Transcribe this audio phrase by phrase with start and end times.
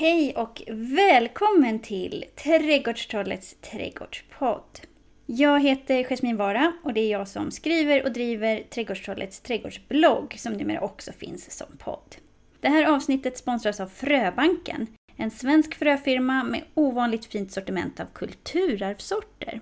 [0.00, 4.78] Hej och välkommen till Trädgårdstrollets trädgårdspodd.
[5.26, 10.52] Jag heter Jasmin Vara och det är jag som skriver och driver Trädgårdstrollets trädgårdsblogg som
[10.52, 12.16] numera också finns som podd.
[12.60, 14.86] Det här avsnittet sponsras av Fröbanken,
[15.16, 19.60] en svensk fröfirma med ovanligt fint sortiment av kulturarvssorter.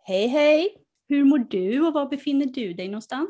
[0.05, 0.69] Hej hej!
[1.09, 3.29] Hur mår du och var befinner du dig någonstans?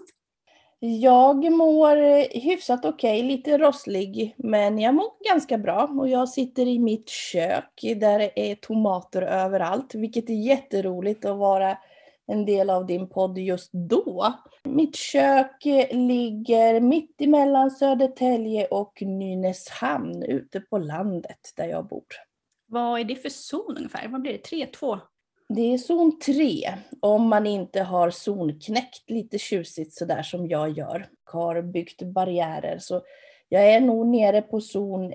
[0.80, 5.90] Jag mår eh, hyfsat okej, okay, lite rosslig, men jag mår ganska bra.
[6.00, 11.38] Och jag sitter i mitt kök där det är tomater överallt, vilket är jätteroligt att
[11.38, 11.78] vara
[12.28, 14.34] en del av din podd just då.
[14.64, 22.06] Mitt kök eh, ligger mitt emellan Södertälje och Nynäshamn, ute på landet där jag bor.
[22.68, 24.08] Vad är det för zon ungefär?
[24.08, 24.38] Vad blir det?
[24.38, 25.00] 3, 2?
[25.50, 31.10] Det är zon 3 om man inte har zonknäckt lite tjusigt sådär som jag gör.
[31.24, 32.80] Har byggt barriärer.
[32.80, 33.02] Så
[33.50, 35.14] jag är nog nere på zon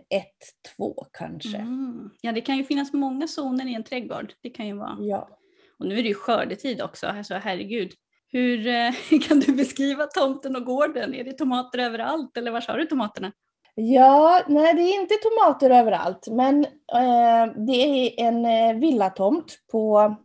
[0.78, 1.56] 1-2 kanske.
[1.56, 2.10] Mm.
[2.20, 4.32] Ja det kan ju finnas många zoner i en trädgård.
[4.40, 4.96] Det kan ju vara.
[5.00, 5.38] Ja.
[5.78, 7.92] Och nu är det ju skördetid också, alltså herregud.
[8.28, 8.92] Hur eh,
[9.28, 11.14] kan du beskriva tomten och gården?
[11.14, 13.32] Är det tomater överallt eller var har du tomaterna?
[13.74, 20.16] Ja, nej det är inte tomater överallt, men eh, det är en eh, villatomt på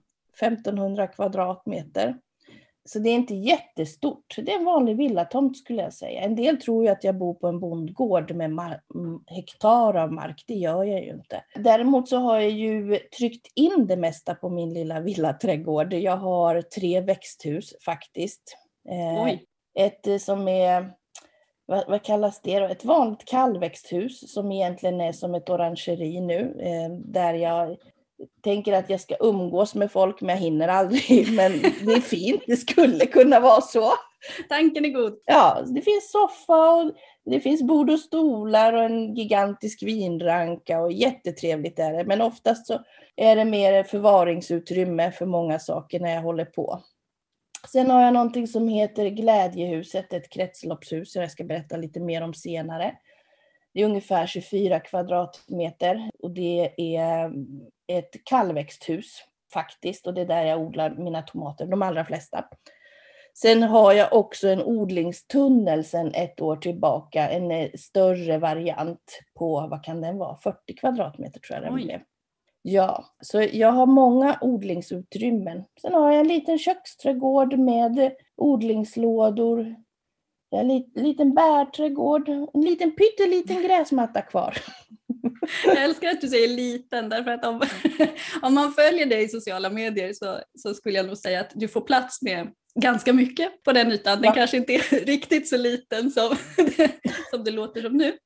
[0.41, 2.15] 1500 kvadratmeter.
[2.85, 4.35] Så det är inte jättestort.
[4.37, 6.21] Det är en vanlig villatomt skulle jag säga.
[6.21, 8.79] En del tror ju att jag bor på en bondgård med
[9.25, 10.43] hektar av mark.
[10.47, 11.43] Det gör jag ju inte.
[11.55, 15.93] Däremot så har jag ju tryckt in det mesta på min lilla villaträdgård.
[15.93, 18.57] Jag har tre växthus faktiskt.
[18.89, 19.37] Eh,
[19.85, 20.93] ett som är
[21.67, 22.65] vad, vad, kallas det då?
[22.65, 26.57] Ett vanligt kallväxthus som egentligen är som ett orangeri nu.
[26.59, 27.77] Eh, där jag
[28.43, 31.31] tänker att jag ska umgås med folk men jag hinner aldrig.
[31.35, 33.93] Men det är fint, det skulle kunna vara så.
[34.49, 35.19] Tanken är god.
[35.25, 36.91] Ja, det finns soffa och
[37.25, 42.05] det finns bord och stolar och en gigantisk vinranka och jättetrevligt är det.
[42.05, 42.79] Men oftast så
[43.15, 46.81] är det mer förvaringsutrymme för många saker när jag håller på.
[47.71, 52.21] Sen har jag någonting som heter Glädjehuset, ett kretsloppshus som jag ska berätta lite mer
[52.21, 52.95] om senare.
[53.73, 57.31] Det är ungefär 24 kvadratmeter och det är
[57.87, 62.45] ett kallväxthus faktiskt och det är där jag odlar mina tomater, de allra flesta.
[63.33, 69.67] Sen har jag också en odlingstunnel sedan ett år tillbaka, en eh, större variant på,
[69.69, 71.99] vad kan den vara, 40 kvadratmeter tror jag den blev.
[72.69, 75.63] Ja, så jag har många odlingsutrymmen.
[75.81, 79.75] Sen har jag en liten köksträdgård med odlingslådor.
[80.49, 80.63] Jag har
[80.95, 84.57] en liten bärträdgård, en liten pytteliten gräsmatta kvar.
[85.65, 87.61] Jag älskar att du säger liten, därför att om,
[88.41, 91.67] om man följer dig i sociala medier så, så skulle jag nog säga att du
[91.67, 92.47] får plats med
[92.81, 94.21] ganska mycket på den ytan.
[94.21, 94.33] Den ja.
[94.33, 96.35] kanske inte är riktigt så liten som,
[97.31, 98.17] som det låter som nu.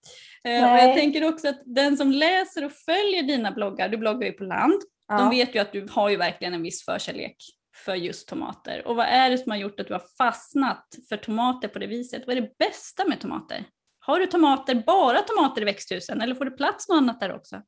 [0.44, 4.28] Eh, och jag tänker också att den som läser och följer dina bloggar, du bloggar
[4.28, 4.82] ju på land,
[5.12, 5.18] Ja.
[5.18, 7.36] De vet ju att du har ju verkligen en viss förkärlek
[7.86, 8.88] för just tomater.
[8.88, 11.88] Och vad är det som har gjort att du har fastnat för tomater på det
[11.88, 12.24] viset?
[12.28, 13.66] Vad är det bästa med tomater?
[14.00, 17.62] Har du tomater, bara tomater i växthusen eller får du plats något annat där också?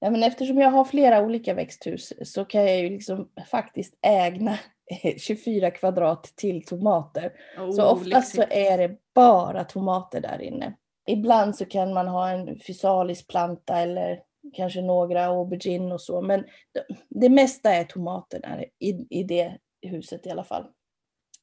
[0.00, 4.58] Ja, men eftersom jag har flera olika växthus så kan jag ju liksom faktiskt ägna
[5.18, 7.32] 24 kvadrat till tomater.
[7.58, 10.76] Oh, så oftast så är det bara tomater där inne.
[11.08, 14.20] Ibland så kan man ha en fysalisplanta eller
[14.52, 19.58] kanske några aubergine och så, men det, det mesta är tomater där i, i det
[19.82, 20.66] huset i alla fall.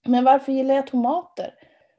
[0.05, 1.53] Men varför gillar jag tomater?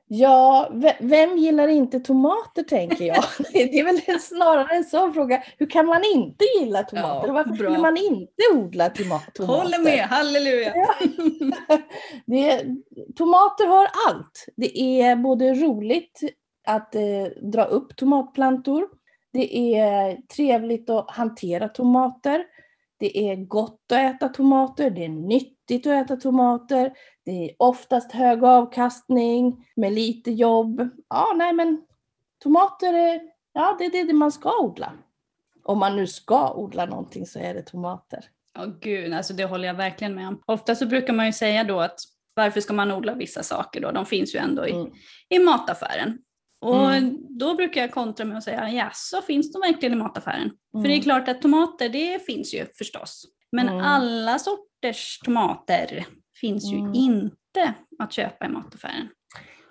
[0.07, 0.71] Ja,
[1.01, 3.25] vem gillar inte tomater tänker jag.
[3.53, 5.43] Det är väl snarare en sån fråga.
[5.59, 7.27] Hur kan man inte gilla tomater?
[7.29, 7.57] Ja, Varför bra.
[7.57, 9.45] skulle man inte odla tomater?
[9.47, 10.73] Håller med, halleluja!
[10.75, 10.95] Ja.
[12.27, 12.65] Det,
[13.17, 14.47] tomater har allt.
[14.57, 16.21] Det är både roligt
[16.67, 17.03] att eh,
[17.43, 18.89] dra upp tomatplantor.
[19.33, 22.45] Det är trevligt att hantera tomater.
[23.05, 26.93] Det är gott att äta tomater, det är nyttigt att äta tomater,
[27.25, 30.89] det är oftast hög avkastning med lite jobb.
[31.09, 31.83] Ja, nej men
[32.43, 33.21] tomater är,
[33.53, 34.93] ja, det är det man ska odla.
[35.65, 38.25] Om man nu ska odla någonting så är det tomater.
[38.55, 40.43] Ja, oh, gud, alltså det håller jag verkligen med om.
[40.47, 41.99] Ofta så brukar man ju säga då att
[42.35, 43.91] varför ska man odla vissa saker då?
[43.91, 44.93] De finns ju ändå i, mm.
[45.29, 46.19] i mataffären.
[46.65, 47.19] Och mm.
[47.29, 50.43] då brukar jag kontra med att säga, ja så finns de verkligen i mataffären?
[50.43, 50.55] Mm.
[50.73, 51.03] För det är mm.
[51.03, 53.25] klart att tomater, det finns ju förstås.
[53.53, 53.81] Men mm.
[53.81, 56.07] alla sorters tomater
[56.41, 56.95] finns ju mm.
[56.95, 59.09] inte att köpa i mataffären.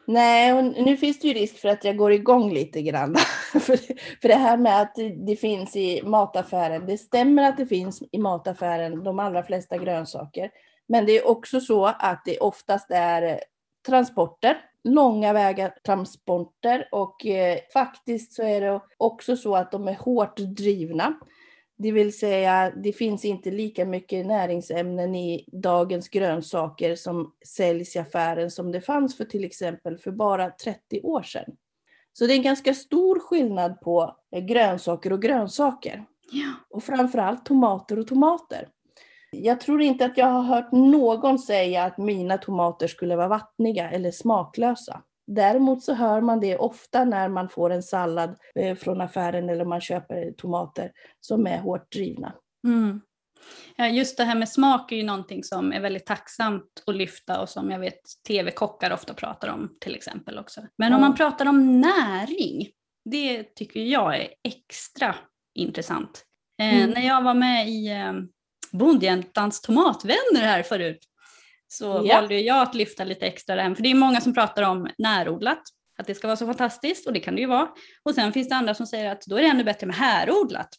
[0.08, 3.16] Nej, och nu finns det ju risk för att jag går igång lite grann.
[3.52, 3.78] för,
[4.22, 4.96] för det här med att
[5.28, 10.50] det finns i mataffären, det stämmer att det finns i mataffären de allra flesta grönsaker.
[10.88, 13.40] Men det är också så att det oftast är
[13.86, 19.96] transporter långa vägar transporter och eh, faktiskt så är det också så att de är
[19.96, 21.20] hårt drivna.
[21.78, 28.00] Det vill säga, det finns inte lika mycket näringsämnen i dagens grönsaker som säljs i
[28.00, 31.56] affären som det fanns för till exempel för bara 30 år sedan.
[32.14, 36.06] Så det är en ganska stor skillnad på eh, grönsaker och grönsaker.
[36.32, 36.54] Ja.
[36.70, 38.70] Och framförallt tomater och tomater.
[39.34, 43.92] Jag tror inte att jag har hört någon säga att mina tomater skulle vara vattniga
[43.92, 45.02] eller smaklösa.
[45.28, 49.66] Däremot så hör man det ofta när man får en sallad eh, från affären eller
[49.66, 52.34] man köper tomater som är hårt drivna.
[52.68, 53.02] Mm.
[53.76, 57.42] Ja, just det här med smak är ju någonting som är väldigt tacksamt att lyfta
[57.42, 60.62] och som jag vet tv-kockar ofta pratar om till exempel också.
[60.78, 60.96] Men mm.
[60.96, 62.68] om man pratar om näring,
[63.06, 65.16] det tycker jag är extra
[65.56, 66.26] intressant.
[66.60, 66.90] Eh, mm.
[66.90, 68.14] när jag var med i eh,
[68.74, 71.00] Bondjäntans tomatvänner här förut
[71.68, 72.16] så ja.
[72.16, 73.76] valde jag att lyfta lite extra den.
[73.76, 75.62] För det är många som pratar om närodlat,
[75.98, 77.68] att det ska vara så fantastiskt och det kan det ju vara.
[78.04, 80.70] Och sen finns det andra som säger att då är det ännu bättre med härodlat.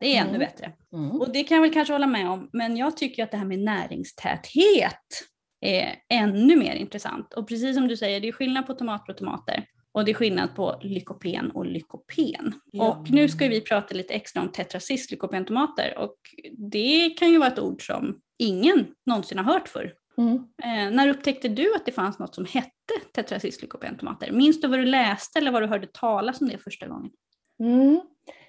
[0.00, 0.28] Det är mm.
[0.28, 0.72] ännu bättre.
[0.92, 1.10] Mm.
[1.10, 3.44] Och det kan jag väl kanske hålla med om, men jag tycker att det här
[3.44, 4.98] med näringstäthet
[5.60, 7.34] är ännu mer intressant.
[7.34, 9.64] Och precis som du säger, det är skillnad på tomater och tomater.
[9.94, 12.54] Och det är skillnad på lykopen och lykopen.
[12.72, 12.88] Ja.
[12.88, 16.16] Och nu ska vi prata lite extra om tetracyslykopentomater och
[16.70, 19.92] det kan ju vara ett ord som ingen någonsin har hört för.
[20.18, 20.34] Mm.
[20.62, 22.70] Eh, när upptäckte du att det fanns något som hette
[23.14, 24.32] tetracyslykopentomater?
[24.32, 27.10] Minns du vad du läste eller vad du hörde talas om det första gången?
[27.60, 28.00] Mm.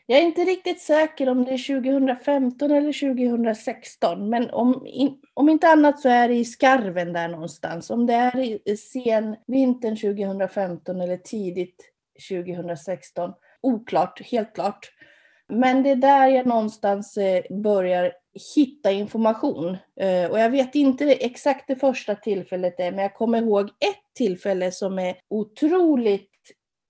[0.05, 5.49] Jag är inte riktigt säker om det är 2015 eller 2016, men om, in, om
[5.49, 7.89] inte annat så är det i skarven där någonstans.
[7.89, 8.39] Om det är
[8.69, 11.75] i sen vintern 2015 eller tidigt
[12.29, 14.91] 2016, oklart, helt klart.
[15.47, 18.13] Men det är där jag någonstans eh, börjar
[18.55, 19.77] hitta information.
[19.99, 24.13] Eh, och jag vet inte exakt det första tillfället är, men jag kommer ihåg ett
[24.17, 26.32] tillfälle som är otroligt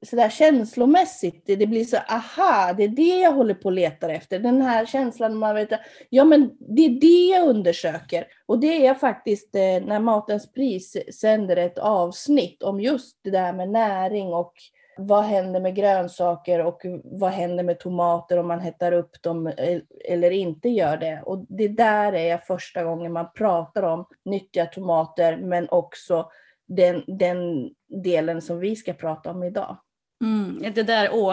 [0.03, 4.11] sådär känslomässigt, det, det, blir så aha, det är det jag håller på att leta
[4.11, 4.39] efter.
[4.39, 5.69] Den här känslan man vet,
[6.09, 8.27] ja men det är det jag undersöker.
[8.45, 13.53] Och det är faktiskt eh, när Matens pris sänder ett avsnitt om just det där
[13.53, 14.53] med näring och
[14.97, 19.81] vad händer med grönsaker och vad händer med tomater om man hettar upp dem eh,
[20.05, 21.21] eller inte gör det.
[21.25, 26.29] Och det där är första gången man pratar om nyttiga tomater men också
[26.67, 27.69] den, den
[28.03, 29.77] delen som vi ska prata om idag.
[30.23, 31.31] Mm, det där, åh,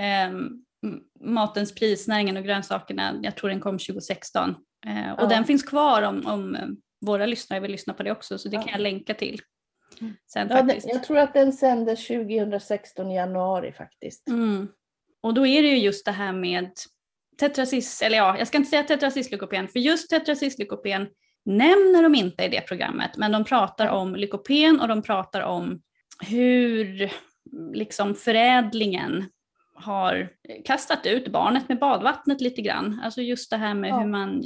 [0.00, 0.30] eh,
[1.20, 4.50] matens pris, näringen och grönsakerna, jag tror den kom 2016.
[4.86, 5.26] Eh, och ja.
[5.26, 6.66] den finns kvar om, om eh,
[7.06, 8.62] våra lyssnare vill lyssna på det också, så det ja.
[8.62, 9.40] kan jag länka till.
[10.00, 10.14] Mm.
[10.32, 10.88] Sen, ja, faktiskt.
[10.88, 14.28] jag tror att den sändes 2016 i januari faktiskt.
[14.28, 14.68] Mm.
[15.22, 16.70] Och då är det ju just det här med
[17.40, 21.08] tetracis, eller ja, jag ska inte säga tetracyslykopen, för just tetracyslykopen
[21.44, 25.82] nämner de inte i det programmet, men de pratar om lykopen och de pratar om
[26.26, 27.12] hur
[27.72, 29.24] liksom förädlingen
[29.74, 30.28] har
[30.64, 33.00] kastat ut barnet med badvattnet lite grann.
[33.04, 33.98] Alltså just det här med ja.
[33.98, 34.44] hur man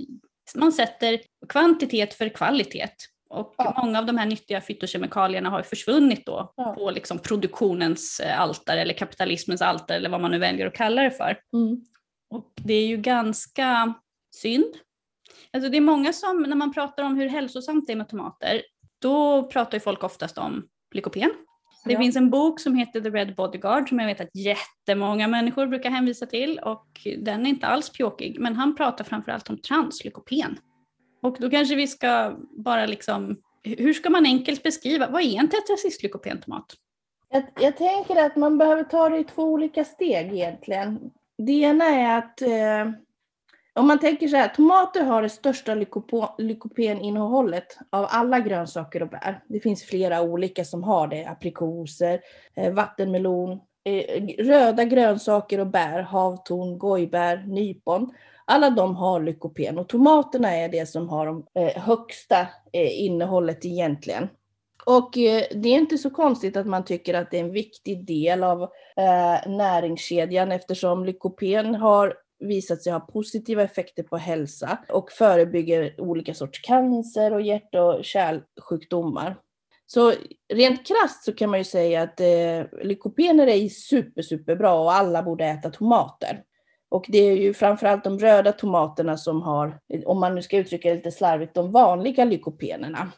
[0.55, 2.88] man sätter kvantitet för kvalitet.
[3.31, 3.75] Och Ja.
[3.85, 6.75] många av de här nyttiga fytokemikalierna har försvunnit då Ja.
[6.75, 11.02] på liksom produktionens eh, altare eller kapitalismens altare eller vad man nu väljer att kalla
[11.02, 11.38] det för.
[11.52, 11.85] Mm.
[12.31, 13.95] Och det är ju ganska
[14.35, 14.75] synd.
[15.52, 18.62] Alltså det är många som, när man pratar om hur hälsosamt det är med tomater,
[19.00, 21.31] då pratar ju folk oftast om lykopen.
[21.84, 21.99] Det Ja.
[22.00, 25.90] finns en bok som heter The Red Bodyguard som jag vet att jättemånga människor brukar
[25.90, 26.87] hänvisa till och
[27.18, 30.58] den är inte alls pjåkig men han pratar framförallt om translykopen.
[31.22, 35.49] Och då kanske vi ska bara liksom, hur ska man enkelt beskriva, vad är en
[35.49, 36.75] tetracystlykopentomat?
[37.30, 41.10] Jag, jag tänker att man behöver ta det i två olika steg egentligen.
[41.38, 42.92] Det ena är att eh,
[43.75, 45.75] om man tänker så här, tomater har det största
[46.39, 49.43] lykopeninnehållet av alla grönsaker och bär.
[49.49, 52.21] Det finns flera olika som har det, aprikoser,
[52.57, 58.15] eh, vattenmelon, eh, röda grönsaker och bär, havtorn, gojbär, nypon.
[58.45, 64.29] Alla de har lykopen och tomaterna är det som har de eh, högsta innehållet egentligen.
[64.87, 65.11] Och
[65.50, 68.71] det är inte så konstigt att man tycker att det är en viktig del av
[69.47, 76.61] näringskedjan eftersom lykopen har visat sig ha positiva effekter på hälsa och förebygger olika sorts
[76.62, 79.37] cancer och hjärt och kärlsjukdomar.
[79.87, 80.12] Så
[80.52, 85.23] rent krasst så kan man ju säga att eh, lykopener är super, superbra och alla
[85.23, 86.42] borde äta tomater.
[86.88, 90.88] Och det är ju framförallt de röda tomaterna som har, om man nu ska uttrycka
[90.88, 93.12] det lite slarvigt, de vanliga lykopenerna.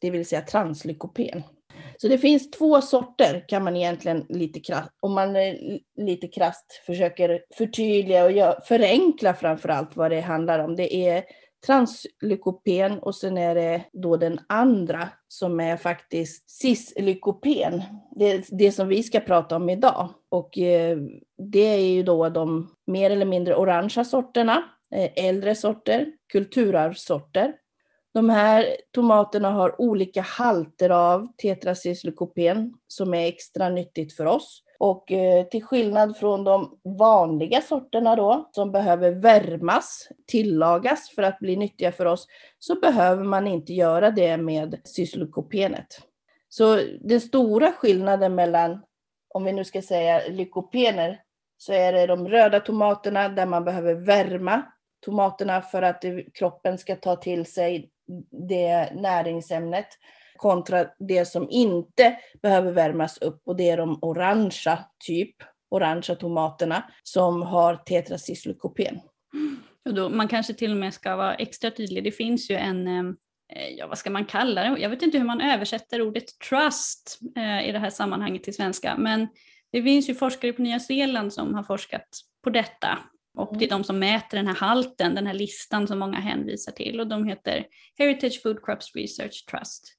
[0.00, 1.42] Det vill säga translykopen.
[1.98, 5.54] Så det finns två sorter kan man egentligen lite krasst, om man eh,
[5.96, 10.76] lite krasst försöker förtydliga och gö- förenkla framförallt vad det handlar om.
[10.76, 11.24] Det är
[11.66, 17.82] translykopen och sen är det då den andra som är faktiskt cislykopen.
[18.10, 20.08] Det, det som vi ska prata om idag.
[20.28, 20.98] Och eh,
[21.52, 27.54] det är ju då de mer eller mindre orangea sorterna, eh, äldre sorter, kulturarvssorter.
[28.16, 34.62] De här tomaterna har olika halter av tetracyslykopen som är extra nyttigt för oss.
[34.78, 41.38] Och eh, till skillnad från de vanliga sorterna då, som behöver värmas, tillagas för att
[41.38, 42.26] bli nyttiga för oss,
[42.58, 45.86] så behöver man inte göra det med cyslokopenet.
[46.48, 48.82] Så den stora skillnaden mellan,
[49.28, 51.20] om vi nu ska säga lykopener,
[51.58, 54.62] så är det de röda tomaterna där man behöver värma
[55.04, 56.04] tomaterna för att
[56.34, 57.90] kroppen ska ta till sig
[58.48, 59.88] det näringsämnet
[60.36, 65.36] kontra det som inte behöver värmas upp och det är de orangea typ,
[65.70, 69.00] orangea tomaterna som har tetracyslykopen.
[69.84, 72.04] Och då, man kanske till och med ska vara extra tydlig.
[72.04, 74.80] Det finns ju en, eh, ja vad ska man kalla det?
[74.80, 78.96] Jag vet inte hur man översätter ordet trust eh, i det här sammanhanget till svenska,
[78.96, 79.28] men
[79.72, 82.08] det finns ju forskare på Nya Zeeland som har forskat
[82.44, 82.98] på detta.
[83.36, 86.72] Och det är de som mäter den här halten, den här listan som många hänvisar
[86.72, 87.00] till.
[87.00, 87.66] Och de heter
[87.98, 89.92] Heritage Food Crops Research Trust.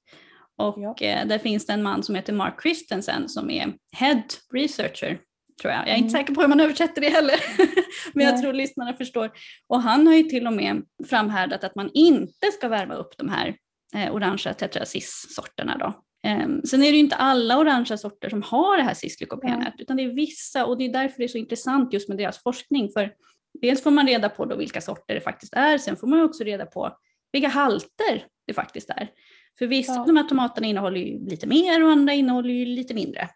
[0.58, 0.96] Och Ja.
[1.00, 4.22] eh, där finns det en man som heter Mark Christensen som är Head
[4.54, 5.18] Researcher,
[5.62, 5.80] tror jag.
[5.80, 6.20] Jag är inte Mm.
[6.20, 7.36] säker på hur man översätter det heller.
[8.14, 8.42] Men jag Nej.
[8.42, 9.30] tror lyssnarna förstår.
[9.68, 13.28] Och han har ju till och med framhärdat att man inte ska värma upp de
[13.28, 13.56] här
[13.94, 16.02] eh, orangea tetracis-sorterna då.
[16.22, 20.02] Ehm, sen är det inte alla orangea sorter som har det här cislykopenet, utan det
[20.02, 22.90] är vissa och det är därför det är så intressant just med deras forskning.
[22.92, 23.12] För
[23.60, 26.44] dels får man reda på då vilka sorter det faktiskt är, sen får man också
[26.44, 26.96] reda på
[27.32, 29.10] vilka halter det faktiskt är.
[29.58, 30.00] För vissa Ja.
[30.00, 33.28] av de här tomaterna innehåller ju lite mer och andra innehåller ju lite mindre.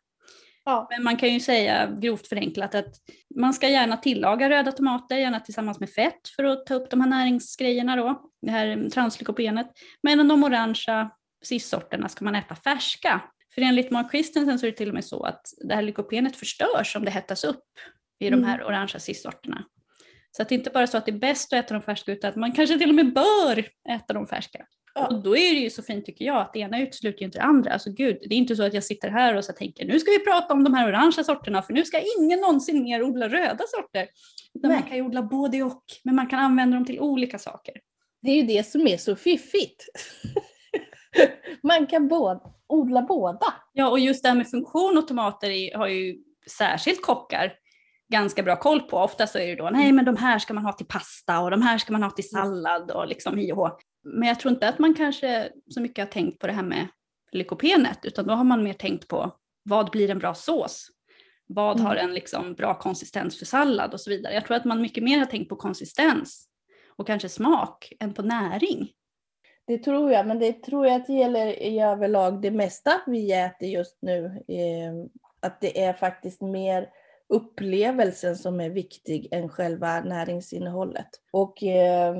[0.64, 0.86] Ja.
[0.90, 2.94] Men man kan ju säga grovt förenklat att
[3.36, 7.00] man ska gärna tillaga röda tomater, gärna tillsammans med fett för att ta upp de
[7.00, 9.66] här näringsgrejerna då, det här translykopenet.
[10.02, 11.10] Medan de orangea
[11.42, 13.20] cis-sorterna ska man äta färska.
[13.54, 16.36] För enligt Mark Christensen så är det till och med så att det här lykopenet
[16.36, 17.64] förstörs om det hettas upp
[18.18, 18.44] i de Mm.
[18.48, 19.64] här orangea cis-sorterna.
[20.36, 22.12] Så att det är inte bara så att det är bäst att äta dem färska
[22.12, 24.66] utan att man kanske till och med bör äta dem färska.
[24.94, 25.06] Ja.
[25.06, 27.42] Och då är det ju så fint tycker jag att det ena utesluter inte det
[27.42, 27.72] andra.
[27.72, 30.10] Alltså gud, det är inte så att jag sitter här och så tänker nu ska
[30.10, 33.64] vi prata om de här orangea sorterna för nu ska ingen någonsin mer odla röda
[33.76, 34.08] sorter.
[34.54, 37.74] Utan man kan ju odla både och, men man kan använda dem till olika saker.
[38.22, 39.84] Det är ju det som är så fiffigt.
[41.62, 43.46] Man kan både, odla båda.
[43.72, 46.16] Ja, och just det här med funktion och tomater har ju
[46.58, 47.52] särskilt kockar
[48.12, 48.96] ganska bra koll på.
[48.96, 51.50] Ofta så är det då, nej men de här ska man ha till pasta och
[51.50, 53.78] de här ska man ha till sallad och liksom hi och hå.
[54.04, 56.86] Men jag tror inte att man kanske så mycket har tänkt på det här med
[57.32, 60.88] lykopenet, utan då har man mer tänkt på vad blir en bra sås?
[61.46, 61.86] Vad Mm.
[61.86, 64.34] har en liksom bra konsistens för sallad och så vidare.
[64.34, 66.48] Jag tror att man mycket mer har tänkt på konsistens
[66.96, 68.88] och kanske smak än på näring.
[69.72, 73.32] Det tror jag, men det tror jag att det gäller i överlag det mesta vi
[73.32, 74.24] äter just nu.
[74.48, 76.88] Eh, att det är faktiskt mer
[77.28, 81.08] upplevelsen som är viktig än själva näringsinnehållet.
[81.32, 82.14] Och eh,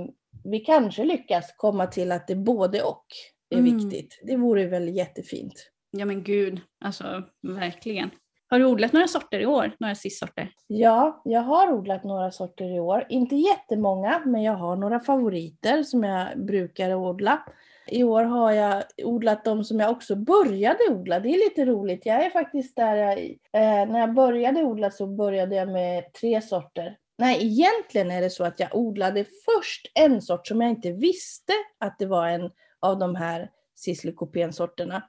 [0.45, 3.07] vi kanske lyckas komma till att det både och
[3.51, 3.79] är Mm.
[3.79, 4.21] viktigt.
[4.23, 5.71] Det vore väl jättefint.
[5.91, 8.11] Ja men gud, alltså verkligen.
[8.53, 9.73] Har du odlat några sorter i år?
[9.79, 10.51] Några sissorter?
[10.67, 13.07] Ja, jag har odlat några sorter i år.
[13.09, 17.43] Inte jättemånga, men jag har några favoriter som jag brukar odla.
[17.87, 21.21] I år har jag odlat de som jag också började odla.
[21.21, 22.07] Det är lite roligt.
[22.07, 23.19] Jag är faktiskt där jag,
[23.53, 26.97] eh, när jag började odla så började jag med tre sorter.
[27.19, 31.53] Nej, egentligen är det så att jag odlade först en sort som jag inte visste
[31.81, 35.03] att det var en av de här Cislycopen-sorterna.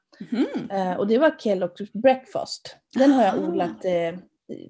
[0.71, 2.77] Eh, och det var Kellogg's Breakfast.
[2.95, 3.47] Den har jag Ah.
[3.47, 4.19] odlat eh,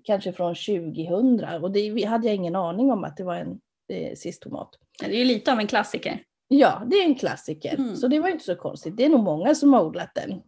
[0.04, 3.60] kanske från 2000 och det hade jag ingen aning om att det var en
[3.90, 4.70] eh, Cis-tomat.
[5.02, 6.24] Ja, Det är ju lite av en klassiker.
[6.48, 7.76] Ja, det är en klassiker.
[7.76, 7.96] Mm.
[7.96, 8.98] Så det var inte så konstigt.
[8.98, 10.42] Det är nog många som har odlat den.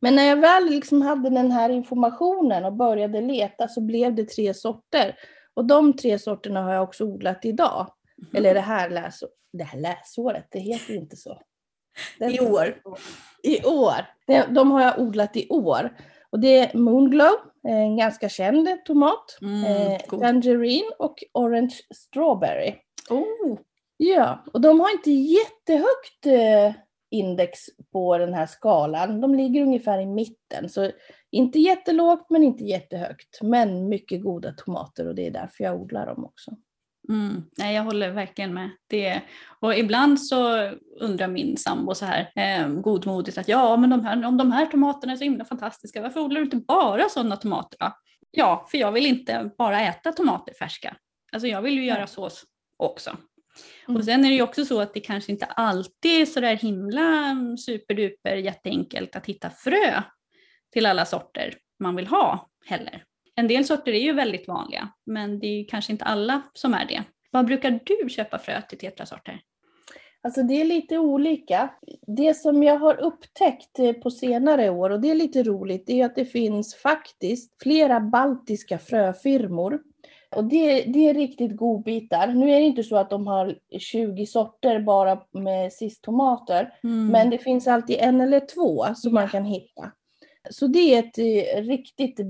[0.00, 4.24] Men när jag väl liksom hade den här informationen och började leta så blev det
[4.28, 5.14] tre sorter.
[5.54, 7.86] Och de tre sorterna har jag också odlat idag.
[8.18, 8.36] Mhm.
[8.36, 9.20] Eller det här, läs
[9.52, 11.40] det här läsåret, det heter inte så.
[12.20, 12.82] I år.
[13.42, 14.06] I år.
[14.54, 15.96] De, har jag odlat i år.
[16.30, 17.34] Och det är Moonglow,
[17.68, 19.38] en ganska känd tomat.
[19.42, 19.98] Mm, eh.
[20.20, 22.74] Tangerine och Orange Strawberry.
[23.10, 23.58] Oh.
[23.96, 27.60] Ja, och de har inte jättehögt eh, index
[27.92, 29.20] på den här skalan.
[29.20, 30.68] De ligger ungefär i mitten.
[30.68, 30.90] Så
[31.30, 33.42] inte jättelågt men inte jättehögt.
[33.42, 36.50] Men mycket goda tomater och det är därför jag odlar dem också.
[37.08, 37.42] Mm.
[37.58, 38.70] Nej, jag håller verkligen med.
[38.86, 39.20] Det,
[39.60, 44.24] och ibland så undrar min sambo så här eh, godmodigt att ja, men de här,
[44.24, 47.76] om de här tomaterna är så himla fantastiska, varför odlar du inte bara sådana tomater
[47.80, 47.92] då?
[48.30, 50.96] Ja, för jag vill inte bara äta tomater färska.
[51.32, 52.44] Alltså jag vill ju göra sås
[52.76, 53.16] också.
[53.88, 53.96] Mm.
[53.96, 56.56] Och sen är det ju också så att det kanske inte alltid är så där
[56.56, 60.02] himla superduper jätteenkelt att hitta frö
[60.72, 63.04] till alla sorter man vill ha heller.
[63.34, 66.86] En del sorter är ju väldigt vanliga, men det är kanske inte alla som är
[66.86, 67.04] det.
[67.30, 69.40] Vad brukar du köpa frö till tetrasorter?
[70.24, 71.70] Alltså det är lite olika.
[72.06, 76.00] Det som jag har upptäckt eh, på senare år, och det är lite roligt, det
[76.00, 79.80] är att det finns faktiskt flera baltiska fröfirmor.
[80.36, 82.26] Och det, det är riktigt godbitar.
[82.26, 86.72] Nu är det inte så att de har 20 sorter bara med cis-tomater,
[87.10, 89.92] men det finns alltid en eller två som man kan hitta.
[90.50, 92.20] Så det är ett eh, riktigt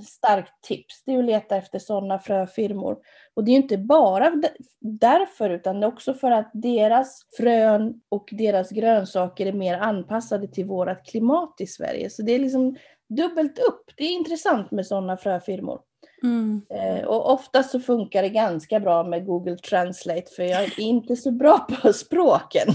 [0.00, 2.96] starkt tips, det är att leta efter sådana fröfirmor.
[3.34, 4.32] Och det är inte bara
[4.80, 10.48] därför, utan det är också för att deras frön och deras grönsaker är mer anpassade
[10.48, 12.10] till vårt klimat i Sverige.
[12.10, 12.76] Så det är liksom
[13.08, 13.90] dubbelt upp.
[13.96, 15.80] Det är intressant med sådana fröfirmor.
[16.22, 16.62] Mm.
[16.70, 21.16] Eh, och oftast så funkar det ganska bra med Google Translate, för jag är inte
[21.16, 22.68] så bra på språken.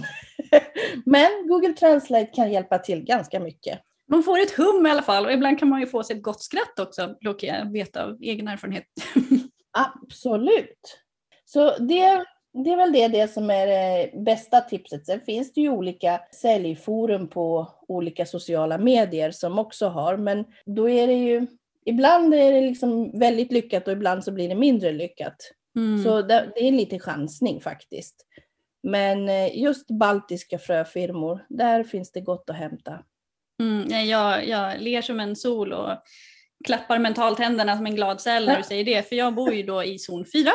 [1.05, 3.79] Men Google Translate kan hjälpa till ganska mycket.
[4.09, 6.23] Man får ett hum i alla fall och ibland kan man ju få sig ett
[6.23, 8.85] gott skratt också, råkar jag veta av egen erfarenhet.
[9.71, 10.99] Absolut.
[11.45, 12.25] Så det,
[12.63, 15.05] det är väl det, det som är det bästa tipset.
[15.05, 20.89] Sen finns det ju olika säljforum på olika sociala medier som också har, men då
[20.89, 21.47] är det ju
[21.87, 25.35] Ibland är det liksom väldigt lyckat och ibland så blir det mindre lyckat.
[25.75, 26.03] Mm.
[26.03, 28.25] Så det, det är lite chansning faktiskt.
[28.83, 33.03] Men eh, just baltiska fröfirmor, där finns det gott att hämta.
[33.61, 35.89] Mm, jag, jag ler som en sol och
[36.65, 39.09] klappar mentalt händerna som en glad säl när du säger det.
[39.09, 40.51] För jag bor ju då i zon 4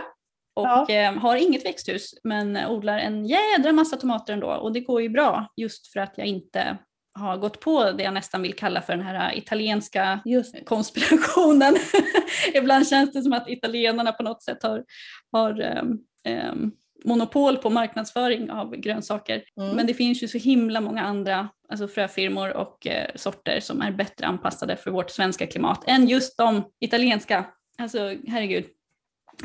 [0.54, 0.86] och Ja.
[0.88, 4.46] eh, har inget växthus men odlar en jädra massa tomater ändå.
[4.48, 6.78] Och det går ju bra just för att jag inte
[7.18, 11.76] har gått på det jag nästan vill kalla för den här italienska Just konspirationen.
[12.54, 14.84] Ibland känns det som att italienarna på något sätt har,
[15.32, 16.72] har ehm, ehm,
[17.04, 19.44] monopol på marknadsföring av grönsaker.
[19.56, 19.76] Mm.
[19.76, 23.90] Men det finns ju så himla många andra alltså fröfirmor och eh, sorter som är
[23.92, 27.46] bättre anpassade för vårt svenska klimat än just de italienska.
[27.78, 28.64] Alltså herregud.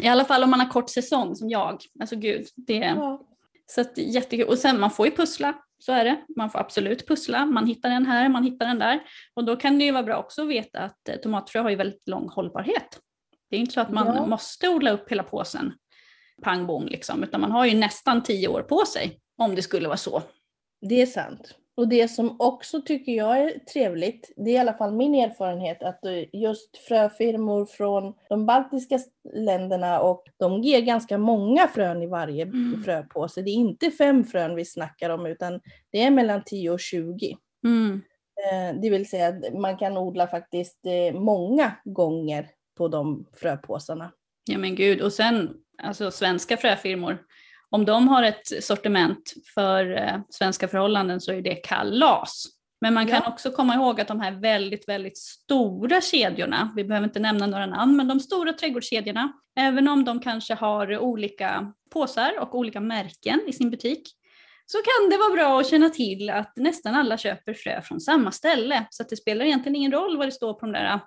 [0.01, 1.81] I alla fall om man har kort säsong som jag.
[1.99, 3.21] Alltså gud, det ja.
[3.65, 4.47] så att jättekul.
[4.47, 6.17] Och sen man får ju pussla, så är det.
[6.35, 7.45] Man får absolut pussla.
[7.45, 8.99] Man hittar den här, man hittar den där.
[9.33, 11.75] Och då kan det ju vara bra också att veta att eh, tomatfrö har ju
[11.75, 12.99] väldigt lång hållbarhet.
[13.49, 14.25] Det är inte så att man Ja.
[14.25, 15.73] måste odla upp hela påsen
[16.43, 19.87] pang bom liksom, utan man har ju nästan tio år på sig om det skulle
[19.87, 20.21] vara så.
[20.81, 21.55] Det är sant.
[21.77, 25.83] Och det som också tycker jag är trevligt, det är i alla fall min erfarenhet,
[25.83, 28.99] att eh, just fröfirmor från de baltiska
[29.33, 32.83] länderna och de ger ganska många frön i varje Mm.
[32.83, 33.41] fröpåse.
[33.41, 35.59] Det är inte fem frön vi snackar om, utan
[35.91, 37.37] det är mellan 10 och 20.
[37.65, 38.01] Mm.
[38.51, 44.11] Eh, Det vill säga att man kan odla faktiskt eh, många gånger på de fröpåsarna.
[44.49, 47.17] Ja men gud, och sen alltså svenska fröfirmor,
[47.69, 52.45] om de har ett sortiment för eh, svenska förhållanden så är det kalas.
[52.81, 53.29] Men man kan Ja.
[53.31, 57.65] också komma ihåg att de här väldigt, väldigt stora kedjorna, vi behöver inte nämna några
[57.65, 63.41] namn, men de stora trädgårdskedjorna, även om de kanske har olika påsar och olika märken
[63.47, 64.09] i sin butik,
[64.65, 68.31] så kan det vara bra att känna till att nästan alla köper frö från samma
[68.31, 68.87] ställe.
[68.89, 70.99] Så det spelar egentligen ingen roll vad det står på de där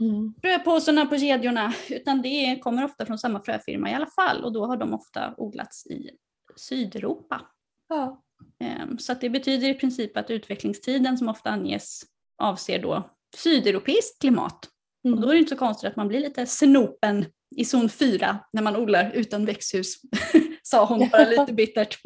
[0.00, 0.34] Mm.
[0.42, 4.66] fröpåsarna på kedjorna, utan det kommer ofta från samma fröfirma i alla fall och då
[4.66, 6.10] har de ofta odlats i
[6.56, 7.40] Sydeuropa.
[7.88, 8.22] Ja.
[8.60, 12.02] Ehm, Så det betyder i princip att utvecklingstiden som ofta anges
[12.42, 14.68] avser då sydeuropeiskt klimat.
[15.04, 15.20] Och Mm.
[15.20, 17.24] då är det inte så konstigt att man blir lite snopen
[17.56, 19.94] i zon 4 när man odlar utan växthus,
[20.66, 21.98] sa hon bara lite bittert.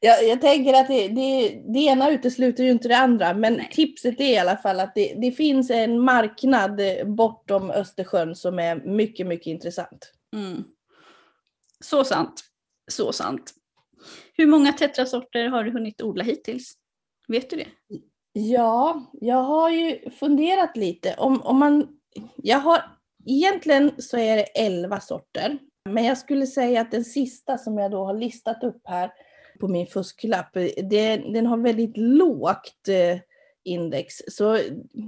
[0.00, 3.70] Jag, jag tänker att det, det, det ena utesluter ju inte det andra, men Nej.
[3.72, 8.76] tipset är i alla fall att det, det finns en marknad bortom Östersjön som är
[8.76, 10.12] mycket, mycket intressant.
[10.36, 10.64] Mm.
[11.84, 12.44] Så sant,
[12.90, 13.54] så sant.
[14.32, 16.74] Hur många tetrasorter har du hunnit odla hittills?
[17.28, 17.68] Vet du det?
[18.32, 21.14] Ja, jag har ju funderat lite.
[21.18, 21.88] Om, om man,
[22.36, 22.82] jag har,
[23.26, 25.58] egentligen så är det 11 sorter.
[25.88, 29.12] Men jag skulle säga att den sista som jag då har listat upp här
[29.60, 33.20] på min fusklapp, eh, det, den har väldigt lågt eh,
[33.64, 34.14] index.
[34.28, 34.58] Så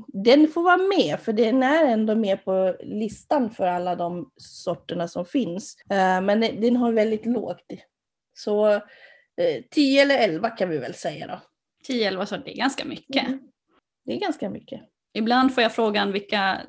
[0.07, 5.09] den får vara med, för den är ändå med på listan för alla de sorterna
[5.09, 5.77] som finns.
[5.91, 7.73] Eh, Men den, har väldigt lågt.
[8.35, 11.41] Så eh, 10 eller 11 kan vi väl säga då.
[11.95, 13.27] 10-11 sorter, det är ganska mycket.
[13.27, 13.41] Mm.
[14.05, 14.81] Det är ganska mycket.
[15.13, 16.61] Ibland får jag frågan vilka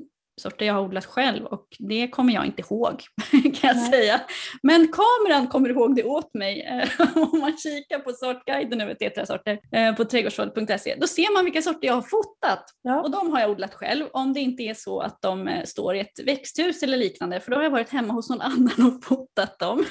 [0.41, 3.91] sorter jag har odlat själv och det kommer jag inte ihåg kan jag Nej.
[3.91, 4.21] säga.
[4.63, 6.61] Men kameran kommer ihåg det åt mig.
[6.61, 11.61] Eh, Om man kikar på sortguiden över tetrasorter eh, på trädgårdsrådet.se då ser man vilka
[11.61, 13.01] sorter jag har fotat Ja.
[13.01, 15.95] och de har jag odlat själv om det inte är så att de eh, står
[15.95, 19.03] i ett växthus eller liknande för då har jag varit hemma hos någon annan och
[19.03, 19.85] fotat dem.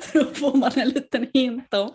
[0.00, 1.90] Så då får man en liten hint om.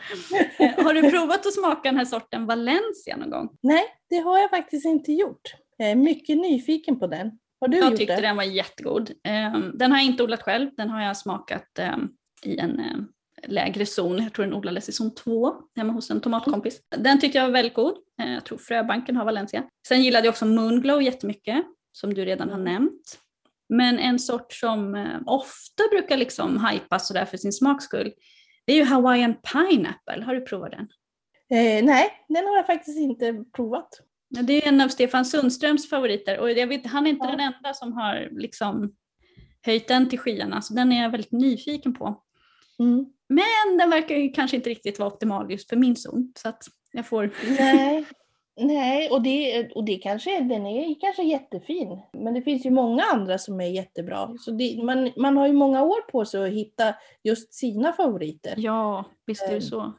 [0.77, 3.49] Har du provat att smaka den här sorten Valencia någon gång?
[3.61, 5.41] Nej, det har jag faktiskt inte gjort.
[5.83, 7.31] Jag är mycket nyfiken på den.
[7.61, 8.21] Har du Jag gjort tyckte det?
[8.21, 9.11] den var jättegod.
[9.23, 12.09] Ehm, Den har jag inte odlat själv, den har jag smakat ehm,
[12.43, 13.07] i en ehm,
[13.47, 14.23] lägre zon.
[14.23, 16.79] Jag tror den odlades i zon 2 hemma hos en tomatkompis.
[16.97, 17.93] Den tyckte jag var väldigt god.
[18.21, 19.63] Eh, Jag tror fröbanken har Valencia.
[19.87, 22.73] Sen gillade jag också Moonglow jättemycket, som du redan har Mm.
[22.73, 23.19] nämnt.
[23.69, 28.13] Men en sort som eh, ofta brukar liksom hypas sådär för sin smaks skull,
[28.65, 30.23] det är ju Hawaiian Pineapple.
[30.25, 30.87] Har du provat den?
[31.49, 33.89] Eh, nej, den har jag faktiskt inte provat.
[34.41, 37.31] Det är en av Stefan Sundströms favoriter och jag vet, han är inte Ja.
[37.31, 38.95] den enda som har liksom
[39.65, 42.21] höjt den till skyarna, så den är jag väldigt nyfiken på.
[42.79, 43.05] Mm.
[43.29, 46.63] Men den verkar ju kanske inte riktigt vara optimal just för min zon, så att
[46.91, 47.29] jag får...
[47.59, 48.05] Nej,
[48.61, 51.99] nej och, det, och det kanske, den är kanske jättefin.
[52.13, 54.35] Men det finns ju många andra som är jättebra.
[54.39, 58.53] Så det, man, man har ju många år på sig att hitta just sina favoriter.
[58.57, 59.93] Ja, visst är det Ehm, så.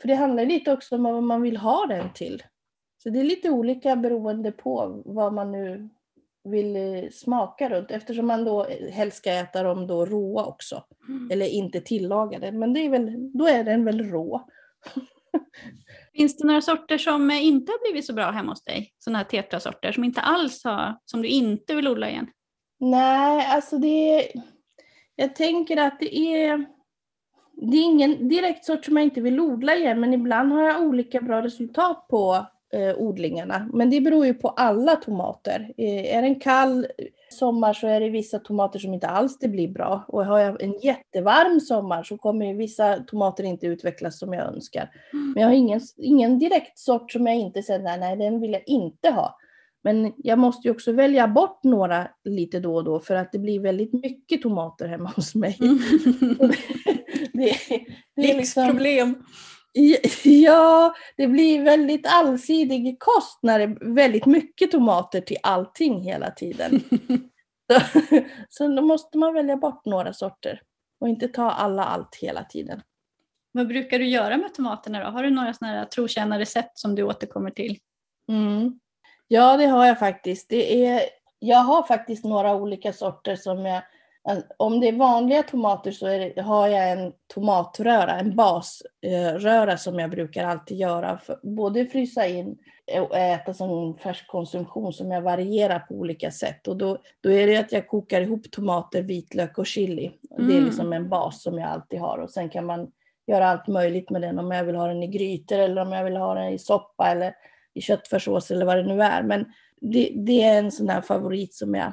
[0.00, 2.42] För det handlar lite också om vad man vill ha den till.
[3.02, 5.88] Så det är lite olika beroende på vad man nu
[6.44, 10.84] vill eh, smaka runt eftersom man då helst ska äta dem då råa också.
[11.08, 11.30] Mm.
[11.30, 12.52] Eller inte tillagade.
[12.52, 14.48] Men det är väl, då är den väl rå.
[16.14, 18.92] Finns det några sorter som eh, inte har blivit så bra hemma hos dig?
[18.98, 22.26] Sådana här tetrasorter som inte alls har, som du inte vill odla igen?
[22.80, 24.32] Nej, alltså det
[25.16, 26.66] Jag tänker att det är
[27.52, 30.82] Det är ingen direkt sort som jag inte vill odla igen men ibland har jag
[30.82, 33.68] olika bra resultat på eh, odlingarna.
[33.72, 35.72] Men det beror ju på alla tomater.
[35.76, 36.86] Eh, är en kall
[37.30, 40.04] sommar så är det vissa tomater som inte alls det blir bra.
[40.08, 44.90] Och har jag en jättevarm sommar så kommer vissa tomater inte utvecklas som jag önskar.
[45.12, 45.32] Mm.
[45.32, 48.52] Men jag har ingen, ingen direkt sort som jag inte säger nej, nej den vill
[48.52, 49.38] jag inte ha.
[49.82, 53.38] Men jag måste ju också välja bort några lite då och då för att det
[53.38, 55.58] blir väldigt mycket tomater hemma hos mig.
[55.60, 55.78] Mm.
[57.32, 57.56] Det,
[58.16, 59.14] det är liksom, Livsproblem.
[60.24, 66.30] ja, det blir väldigt allsidig kost när det är väldigt mycket tomater till allting hela
[66.30, 66.80] tiden.
[67.72, 67.80] Så,
[68.48, 70.62] så då måste man välja bort några sorter
[71.00, 72.82] och inte ta alla allt hela tiden.
[73.52, 75.10] Vad brukar du göra med tomaterna då?
[75.10, 77.78] Har du några sådana här recept som du återkommer till?
[78.28, 78.80] Mm.
[79.28, 80.48] Ja, det har jag faktiskt.
[80.48, 81.02] Det är,
[81.38, 83.82] jag har faktiskt några olika sorter som jag...
[84.56, 90.10] Om det är vanliga tomater så det, har jag en tomatröra, en basröra som jag
[90.10, 91.18] brukar alltid göra.
[91.18, 92.58] För, både frysa in
[93.00, 96.68] och äta som färsk konsumtion som jag varierar på olika sätt.
[96.68, 100.10] Och då, då är det att jag kokar ihop tomater, vitlök och chili.
[100.30, 100.64] Det är Mm.
[100.64, 102.18] liksom en bas som jag alltid har.
[102.18, 102.90] Och sen kan man
[103.26, 104.38] göra allt möjligt med den.
[104.38, 107.10] Om jag vill ha den i grytor eller om jag vill ha den i soppa
[107.10, 107.34] eller
[107.74, 109.22] i köttfärssås eller vad det nu är.
[109.22, 109.44] Men
[109.80, 111.92] det, det är en sån här favorit som jag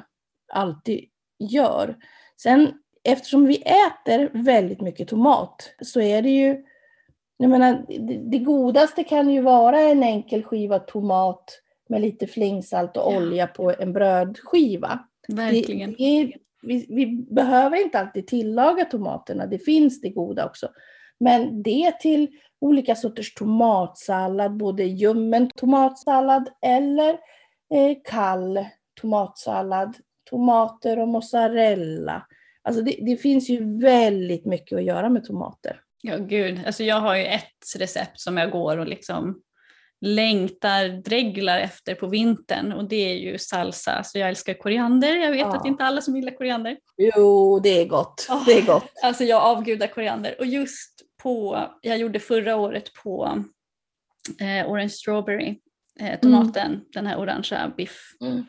[0.52, 1.04] alltid
[1.38, 1.96] gör.
[2.42, 2.72] Sen
[3.04, 6.64] eftersom vi äter väldigt mycket tomat så är det ju
[7.38, 7.84] Jag menar,
[8.30, 13.16] det, godaste kan ju vara en enkel skiva tomat med lite flingsalt och Ja.
[13.16, 14.98] olja på en brödskiva.
[15.28, 16.00] Verkligen.
[16.00, 20.68] Är, vi, vi behöver inte alltid tillaga tomaterna, det finns det goda också.
[21.20, 22.28] Men det till
[22.60, 27.10] olika sorters tomatsallad, både ljummen tomatsallad eller
[27.74, 28.66] eh, kall
[29.00, 29.96] tomatsallad,
[30.30, 32.26] tomater och mozzarella.
[32.62, 35.80] Alltså det, det finns ju väldigt mycket att göra med tomater.
[36.02, 39.42] Ja gud, alltså jag har ju ett recept som jag går och liksom
[40.00, 44.02] längtar, dreglar efter på vintern och det är ju salsa.
[44.04, 45.56] Så jag älskar koriander, jag vet Ja.
[45.56, 46.76] att det inte är alla som gillar koriander.
[46.96, 48.26] Jo, det är gott.
[48.30, 48.42] Åh.
[48.46, 48.92] Det är gott.
[49.02, 53.44] Alltså jag avgudar koriander och just på, jag gjorde förra året på
[54.40, 55.58] eh, orange strawberry,
[56.00, 58.00] eh, tomaten, den här orangea biff.
[58.20, 58.44] Mm.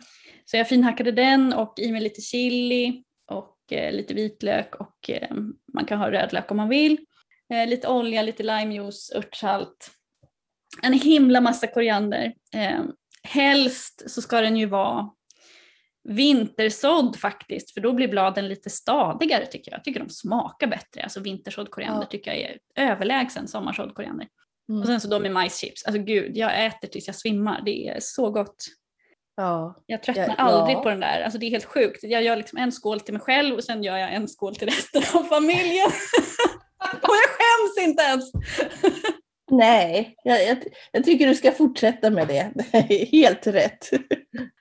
[0.52, 5.36] Så jag finhackade den och i med lite chili och eh, lite vitlök och eh,
[5.74, 6.98] man kan ha rödlök om man vill.
[7.54, 9.92] Eh, lite olja, lite limejuice, örtsalt.
[10.84, 12.34] En himla massa koriander.
[12.54, 12.84] Eh,
[13.24, 15.10] helst så ska den ju vara
[16.04, 19.78] vintersådd faktiskt, för då blir bladen lite stadigare tycker jag.
[19.78, 21.04] Jag tycker de smakar bättre.
[21.04, 22.10] Alltså vintersådd koriander Ja.
[22.10, 24.28] tycker jag är överlägsen sommarsådd koriander.
[24.70, 24.82] Mm.
[24.82, 25.86] Och sen så de med majschips.
[25.86, 27.62] Alltså gud, jag äter tills jag svimmar.
[27.66, 28.66] Det är så gott.
[29.38, 29.84] Ja.
[29.86, 30.82] Jag tröttnar Ja, aldrig ja.
[30.82, 31.22] på den där.
[31.22, 32.04] Alltså det är helt sjukt.
[32.04, 34.68] Jag gör liksom en skål till mig själv och sen gör jag en skål till
[34.68, 35.88] resten av familjen.
[37.02, 38.32] och jag skäms inte ens!
[39.52, 40.58] Nej, jag, jag,
[40.92, 42.52] jag tycker du ska fortsätta med det.
[43.12, 43.90] Helt rätt.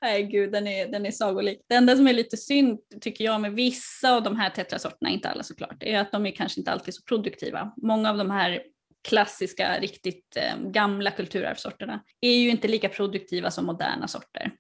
[0.03, 1.61] Nej gud, den är, den är sagolik.
[1.69, 5.29] Det enda som är lite synd tycker jag med vissa av de här tetrasorterna, inte
[5.29, 7.73] alla såklart, är att de är kanske inte alltid så produktiva.
[7.83, 8.63] Många av de här
[9.09, 14.53] klassiska, riktigt eh, gamla kulturarvssorterna är ju inte lika produktiva som moderna sorter.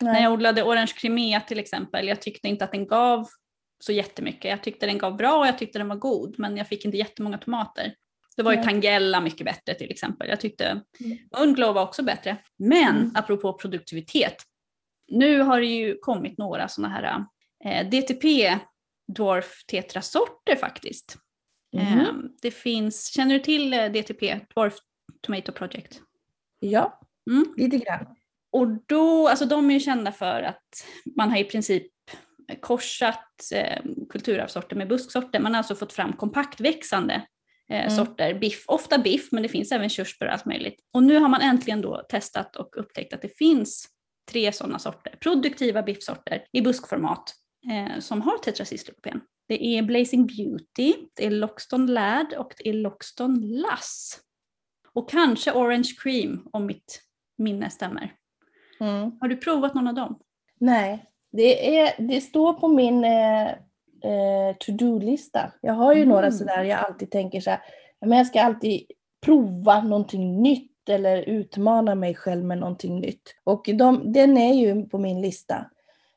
[0.00, 3.28] När jag odlade orange crimea till exempel, jag tyckte inte att den gav
[3.80, 4.44] så jättemycket.
[4.50, 6.96] Jag tyckte den gav bra och jag tyckte den var god, men jag fick inte
[6.96, 7.94] jättemånga tomater.
[8.36, 8.66] Det var ju Nej.
[8.66, 10.28] Tangella mycket bättre till exempel.
[10.28, 10.80] Jag tyckte
[11.38, 12.36] Unglow var också bättre.
[12.56, 13.10] Men Mm.
[13.14, 14.36] apropå produktivitet,
[15.08, 17.24] nu har det ju kommit några sådana här
[17.64, 18.58] eh, DTP
[19.16, 21.16] Dwarf tetrasorter faktiskt.
[21.72, 21.82] Mhm.
[22.00, 22.06] Eh,
[22.42, 24.74] det finns, känner du till eh, DTP, Dwarf
[25.22, 26.00] Tomato Project?
[26.60, 27.54] Ja, Mm.
[27.56, 28.06] lite grann.
[28.52, 31.92] Och då, alltså de är ju kända för att man har i princip
[32.60, 35.40] korsat eh, kulturarvssorter med busksorter.
[35.40, 37.14] Man har alltså fått fram kompaktväxande
[37.70, 37.90] eh, Mm.
[37.90, 40.80] sorter, biff, ofta biff men det finns även körsbär och allt möjligt.
[40.92, 43.88] Och nu har man äntligen då testat och upptäckt att det finns
[44.30, 47.34] tre sådana sorter, produktiva biffsorter i buskformat
[47.70, 49.20] eh, som har tetracyslokopen.
[49.48, 54.20] Det är Blazing Beauty, det är Loxton Lad och det är Loxton Lass.
[54.92, 57.02] Och kanske Orange Cream om mitt
[57.38, 58.14] minne stämmer.
[58.80, 59.10] Mm.
[59.20, 60.18] Har du provat någon av dem?
[60.58, 63.48] Nej, det, är, det står på min eh,
[64.04, 65.52] eh, to-do-lista.
[65.60, 66.14] Jag har ju Mm.
[66.14, 67.60] några sådär jag alltid tänker så här,
[68.00, 68.82] men jag ska alltid
[69.26, 73.34] prova någonting nytt eller utmana mig själv med någonting nytt.
[73.44, 75.66] Och de, den är ju på min lista.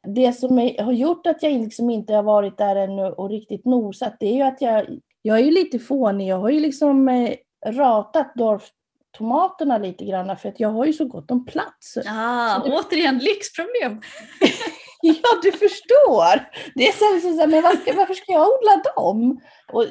[0.08, 3.66] Det som är, har gjort att jag liksom inte har varit där ännu och riktigt
[3.66, 4.86] nosat, det är ju att jag,
[5.22, 6.28] jag är ju lite fånig.
[6.28, 7.34] Jag har ju liksom eh,
[7.66, 8.32] ratat
[9.18, 11.98] Dorf-tomaterna lite grann för att jag har ju så gott om plats.
[12.08, 14.02] Ah, det- återigen lyxproblem.
[15.04, 16.50] Ja, du förstår.
[16.76, 19.42] Det är så, så, så, men ska, varför ska jag odla dem?
[19.74, 19.86] Och,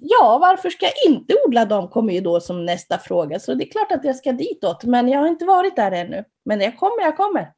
[0.00, 3.38] ja, varför ska jag inte odla dem kommer ju då som nästa fråga.
[3.40, 6.24] Så det är klart att jag ska ditåt, men jag har inte varit där ännu.
[6.44, 7.52] Men jag kommer, jag kommer.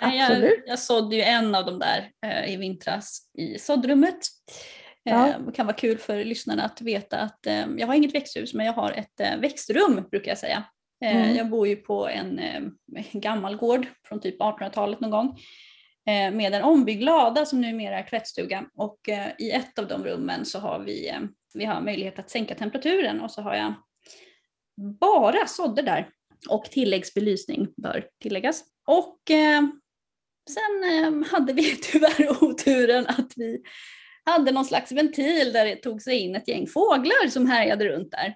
[0.00, 0.62] Absolut.
[0.66, 4.18] Jag, jag sådde ju en av dem där eh, i vintras i såddrummet.
[5.08, 5.38] Eh, Ja.
[5.46, 8.66] Det kan vara kul för lyssnarna att veta att eh, jag har inget växthus men
[8.66, 10.64] jag har ett eh, växtrum brukar jag säga.
[11.04, 11.36] Eh, Mm.
[11.36, 12.62] Jag bor ju på en eh,
[13.12, 15.28] gammal gård från typ 1800-talet någon gång.
[16.06, 18.64] eh, Med en ombyggd lada som numera är tvättstuga.
[18.74, 21.20] Och eh, i ett av de rummen så har vi, eh,
[21.54, 23.74] vi har möjlighet att sänka temperaturen och så har jag
[25.00, 26.08] bara sådder där.
[26.48, 28.64] Och tilläggsbelysning bör tilläggas.
[28.86, 29.62] Och eh,
[30.50, 33.62] sen eh, hade vi tyvärr oturen att vi
[34.24, 38.10] hade någon slags ventil där det tog sig in ett gäng fåglar som härjade runt
[38.10, 38.34] där.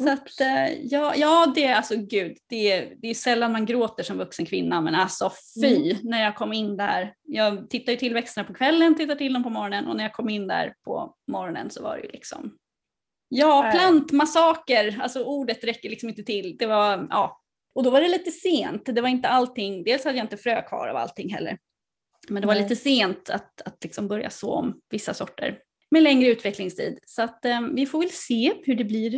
[0.00, 3.66] Så att, eh, ja, ja, det är alltså gud, det är, det är sällan man
[3.66, 7.14] gråter som vuxen kvinna men alltså fy när jag kom in där.
[7.22, 10.12] Jag tittar ju till växterna på kvällen, tittar till dem på morgonen och när jag
[10.12, 12.58] kom in där på morgonen så var det ju liksom
[13.34, 13.72] Ja, Nej.
[13.72, 16.56] plantmassaker, alltså ordet räcker liksom inte till.
[16.56, 17.40] Det var, ja.
[17.74, 20.62] Och då var det lite sent, det var inte allting, dels hade jag inte frö
[20.62, 21.58] kvar av allting heller.
[22.28, 25.58] Men det var lite sent att, att liksom börja så om vissa sorter
[25.90, 26.98] med längre utvecklingstid.
[27.06, 29.14] Så att eh, vi får väl se hur det blir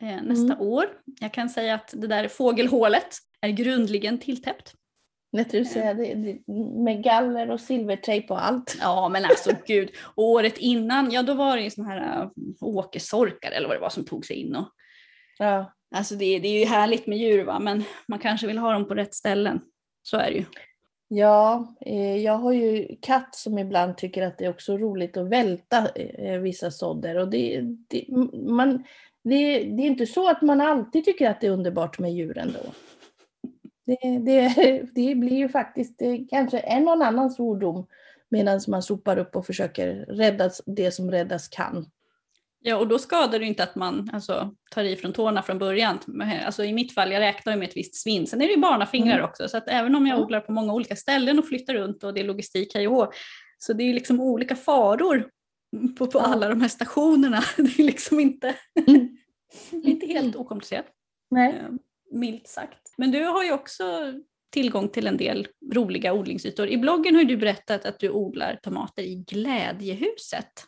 [0.00, 0.60] eh, nästa Mm.
[0.60, 0.84] år.
[1.20, 4.74] Jag kan säga att det där fågelhålet är grundligen tilltäppt.
[5.32, 6.52] Vet du, säga det, det,
[6.84, 8.76] med galler och silvertejp och allt.
[8.80, 12.28] Ja men alltså gud, och året innan, ja då var det ju såna här äh,
[12.60, 14.68] åkersorkar eller vad det var som tog sig in och
[15.38, 15.72] Ja.
[15.94, 18.88] Alltså det, det är ju härligt med djur va, men man kanske vill ha dem
[18.88, 19.60] på rätt ställen.
[20.02, 20.44] Så är det ju.
[21.08, 25.28] Ja, eh, jag har ju katt som ibland tycker att det är också roligt att
[25.28, 27.18] välta eh, vissa sådder.
[27.18, 28.84] Och det, det, man,
[29.24, 32.38] det, det är inte så att man alltid tycker att det är underbart med djur
[32.38, 32.58] ändå.
[33.86, 34.54] Det, det,
[34.94, 37.86] det blir ju faktiskt eh, kanske en och annan svordom
[38.28, 41.90] medan man sopar upp och försöker rädda det som räddas kan.
[42.68, 45.98] Ja, och då skadar det inte att man alltså, tar i från tårna från början.
[46.46, 48.26] Alltså, I mitt fall, jag räknar ju med ett visst svinn.
[48.26, 49.24] Sen är det ju barnafingrar mm.
[49.24, 52.14] också, så att även om jag odlar på många olika ställen och flyttar runt och
[52.14, 53.12] det är logistik hej och
[53.58, 55.30] så det är liksom olika faror
[55.98, 57.42] på, på alla de här stationerna.
[57.56, 58.54] Det är liksom inte,
[58.88, 59.16] mm.
[59.84, 60.86] inte helt okomplicerat.
[61.30, 61.48] Nej.
[61.48, 61.70] Eh,
[62.18, 62.94] milt sagt.
[62.98, 63.84] Men du har ju också
[64.52, 66.68] tillgång till en del roliga odlingsytor.
[66.68, 70.66] I bloggen har du berättat att du odlar tomater i Glädjehuset.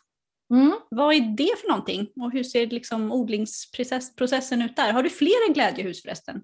[0.51, 0.73] Mm.
[0.89, 4.93] Vad är det för någonting och hur ser liksom odlingsprocessen ut där?
[4.93, 6.41] Har du fler än glädjehus förresten?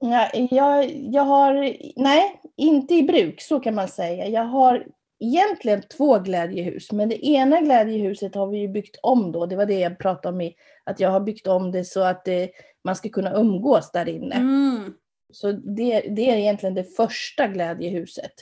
[0.00, 4.28] Ja, jag, jag har, nej, inte i bruk, så kan man säga.
[4.28, 4.86] Jag har
[5.20, 9.46] egentligen två glädjehus, men det ena glädjehuset har vi ju byggt om då.
[9.46, 12.24] Det var det jag pratade om, i, att jag har byggt om det så att
[12.24, 12.50] det,
[12.84, 14.34] man ska kunna umgås där inne.
[14.34, 14.94] Mm.
[15.32, 18.32] Så det, det är egentligen det första glädjehuset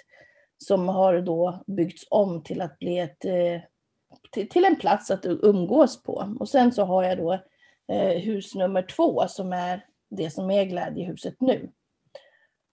[0.64, 3.60] som har då byggts om till att bli ett eh,
[4.30, 6.36] till, till en plats att umgås på.
[6.40, 7.32] Och sen så har jag då
[7.92, 11.70] eh, hus nummer två som är det som är glädjehuset nu.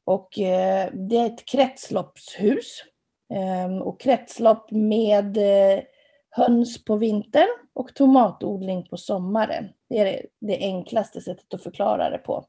[0.06, 2.84] Och eh, det är ett kretsloppshus.
[3.34, 5.84] Eh, och kretslopp med eh,
[6.30, 9.70] höns på vintern och tomatodling på sommaren.
[9.90, 12.46] Det är det, det enklaste sättet att förklara det på.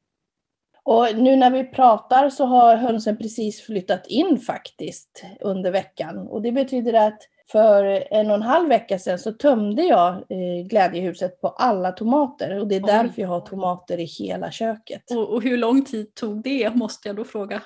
[0.83, 6.19] Och nu när vi pratar så har hönsen precis flyttat in faktiskt under veckan.
[6.19, 7.19] Och det betyder att
[7.53, 12.61] för en och en halv vecka sedan så tömde jag eh, glädjehuset på alla tomater
[12.61, 12.87] och det är Oj.
[12.87, 15.03] därför jag har tomater i hela köket.
[15.11, 17.63] Och, och, hur lång tid tog det måste jag då fråga?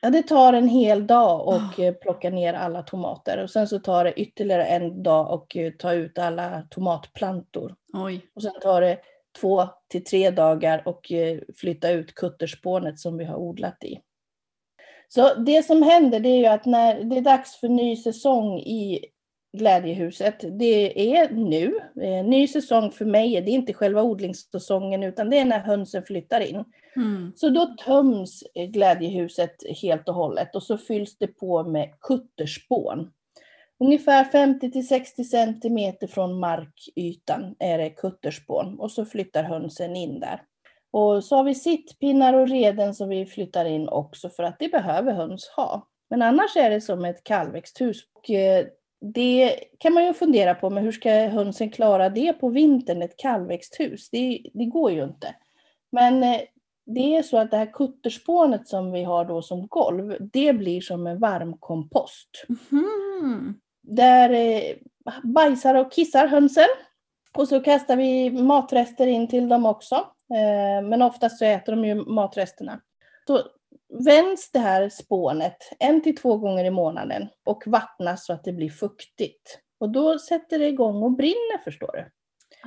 [0.00, 1.92] Ja, det tar en hel dag att oh.
[1.92, 5.92] plocka ner alla tomater och sen så tar det ytterligare en dag att eh, ta
[5.92, 7.74] ut alla tomatplantor.
[7.92, 8.26] Oj.
[8.34, 8.98] Och sen tar det
[9.40, 13.98] två till tre dagar och eh, flytta ut kutterspånet som vi har odlat i.
[15.08, 18.58] Så det som händer det är ju att när det är dags för ny säsong
[18.58, 19.04] i
[19.52, 21.80] Glädjehuset, det är nu.
[22.02, 26.02] Eh, ny säsong för mig är det inte själva odlingssäsongen utan det är när hönsen
[26.02, 26.64] flyttar in.
[26.96, 27.32] Mm.
[27.36, 33.10] Så då töms Glädjehuset helt och hållet och så fylls det på med kutterspån.
[33.80, 40.20] Ungefär 50 till 60 centimeter från markytan är det kutterspån och så flyttar hönsen in
[40.20, 40.42] där.
[40.90, 44.68] Och så har vi sittpinnar och reden som vi flyttar in också för att det
[44.68, 45.88] behöver höns ha.
[46.10, 48.02] Men annars är det som ett kallväxthus.
[48.14, 48.66] Och eh,
[49.00, 53.16] det kan man ju fundera på, men hur ska hönsen klara det på vintern, ett
[53.16, 54.10] kallväxthus?
[54.10, 55.34] Det, det går ju inte.
[55.92, 56.40] Men eh,
[56.86, 60.80] det är så att det här kutterspånet som vi har då som golv, det blir
[60.80, 62.46] som en varmkompost.
[62.72, 63.54] Mm.
[63.82, 64.76] Där eh,
[65.22, 66.68] bajsar och kissar hönsen.
[67.36, 69.94] Och så kastar vi matrester in till dem också.
[70.34, 72.80] Eh, men oftast så äter de ju matresterna.
[73.26, 73.42] Så
[74.04, 78.52] vänds det här spånet en till två gånger i månaden och vattnas så att det
[78.52, 79.58] blir fuktigt.
[79.80, 82.10] Och då sätter det igång och brinner förstår du.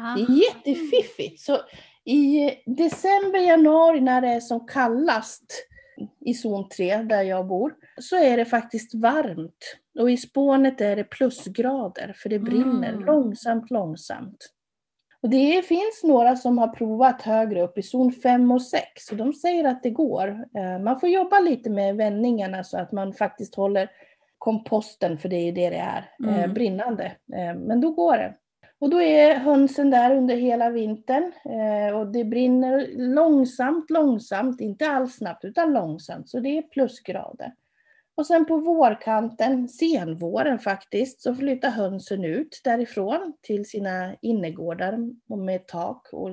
[0.02, 0.16] Aha.
[0.16, 1.42] Det är jättefiffigt.
[1.42, 1.60] Så
[2.06, 5.68] i december, januari när det är som kallast
[6.20, 9.78] i zon 3 där jag bor, så är det faktiskt varmt.
[10.00, 13.06] Och i spånet är det plusgrader för det brinner mm.
[13.06, 14.52] långsamt, långsamt.
[15.22, 19.18] Och det finns några som har provat högre upp i zon 5 och 6 och
[19.18, 20.28] de säger att det går.
[20.58, 23.90] Eh, man får jobba lite med vändningarna så att man faktiskt håller
[24.38, 26.54] komposten, för det är det det är, eh, mm.
[26.54, 27.06] brinnande.
[27.06, 28.36] Eh, men då går det.
[28.82, 34.90] Och då är hönsen där under hela vintern eh, och det brinner långsamt, långsamt, inte
[34.90, 37.54] alls snabbt utan långsamt, så det är plusgrader.
[38.16, 44.98] Och sen på vårkanten, senvåren faktiskt, så flyttar hönsen ut därifrån till sina innergårdar
[45.36, 46.30] med tak och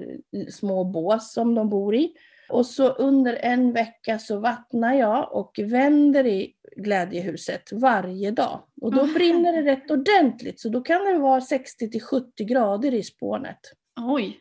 [0.50, 2.12] små bås som de bor i.
[2.48, 8.62] Och så under en vecka så vattnar jag och vänder i glädjehuset varje dag.
[8.80, 12.94] Och då brinner det rätt ordentligt, så då kan det vara 60 till 70 grader
[12.94, 13.58] i spånet.
[14.00, 14.40] Oj!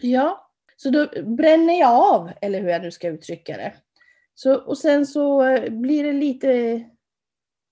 [0.00, 3.72] Ja, så då bränner jag av, eller hur jag nu ska uttrycka det.
[4.34, 6.82] Så, och sen så eh, blir det lite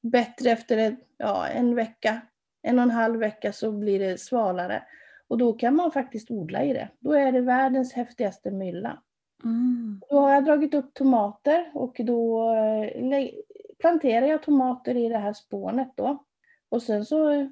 [0.02, 2.20] bättre efter en, ja, en vecka,
[2.62, 4.82] en och en halv vecka så blir det svalare.
[5.28, 6.88] Och då kan man faktiskt odla i det.
[7.00, 9.02] Då är det världens häftigaste mylla.
[9.44, 10.00] Mm.
[10.10, 13.30] Då har jag dragit upp tomater och då eh,
[13.78, 16.24] planterar jag tomater i det här spånet då.
[16.68, 17.48] Och sen så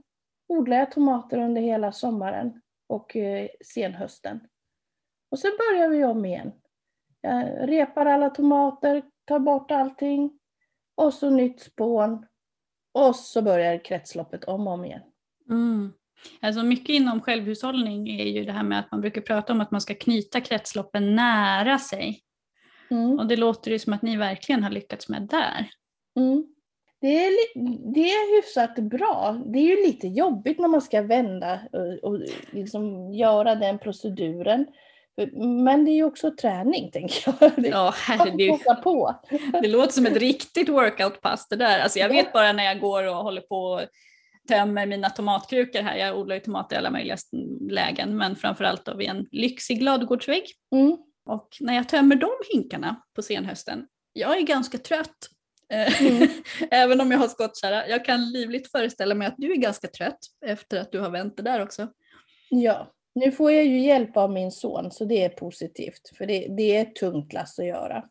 [0.48, 4.40] odlar jag tomater under hela sommaren och eh, senhösten.
[5.30, 6.52] Och sen börjar vi om igen.
[7.20, 10.38] Jag repar alla tomater, tar bort allting.
[10.94, 12.26] Och så nytt spån.
[12.92, 15.02] Och så börjar kretsloppet om och om igen.
[15.50, 15.92] Mm.
[16.40, 19.70] Alltså mycket inom självhushållning är ju det här med att man brukar prata om att
[19.70, 22.22] man ska knyta kretsloppen nära sig.
[22.90, 23.18] Mm.
[23.18, 25.68] Och det låter ju som att ni verkligen har lyckats med där.
[26.16, 26.46] Mm.
[27.00, 27.32] Det, är,
[27.94, 29.42] det är hyfsat bra.
[29.46, 32.20] Det är ju lite jobbigt när man ska vända och, och
[32.50, 34.66] liksom göra den proceduren.
[35.64, 37.52] Men det är ju också träning, tänker jag.
[37.70, 38.60] Ja, herregud.
[38.82, 39.14] på.
[39.62, 41.78] Det låter som ett riktigt workoutpass det där.
[41.78, 43.80] Alltså jag vet bara när jag går och håller på
[44.48, 45.96] tömmer mina tomatkrukor här.
[45.96, 47.16] Jag odlar ju tomater i alla möjliga
[47.70, 50.44] lägen, men framförallt då vid en lyxig ladugårdsvägg.
[50.72, 50.96] Mm.
[51.26, 55.28] Och när jag tömmer de hinkarna på senhösten, jag är ganska trött.
[56.00, 56.28] Mm.
[56.70, 57.88] Även om jag har skottkärra.
[57.88, 61.36] Jag kan livligt föreställa mig att du är ganska trött efter att du har vänt
[61.36, 61.88] det där också.
[62.50, 66.12] Ja, nu får jag ju hjälp av min son så det är positivt.
[66.18, 68.04] För det, det är ett tungt lass att göra.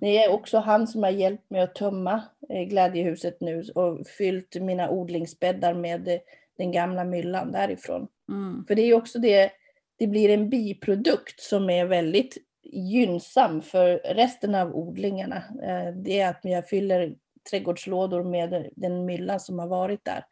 [0.00, 4.56] Det är också han som har hjälpt mig att tömma eh, glädjehuset nu och fyllt
[4.60, 6.18] mina odlingsbäddar med eh,
[6.58, 8.08] den gamla myllan därifrån.
[8.28, 8.64] Mm.
[8.68, 9.50] För det är också det,
[9.98, 15.36] det blir en biprodukt som är väldigt gynnsam för resten av odlingarna.
[15.62, 17.14] Eh, Det är att jag fyller
[17.50, 20.24] trädgårdslådor med den myllan som har varit där.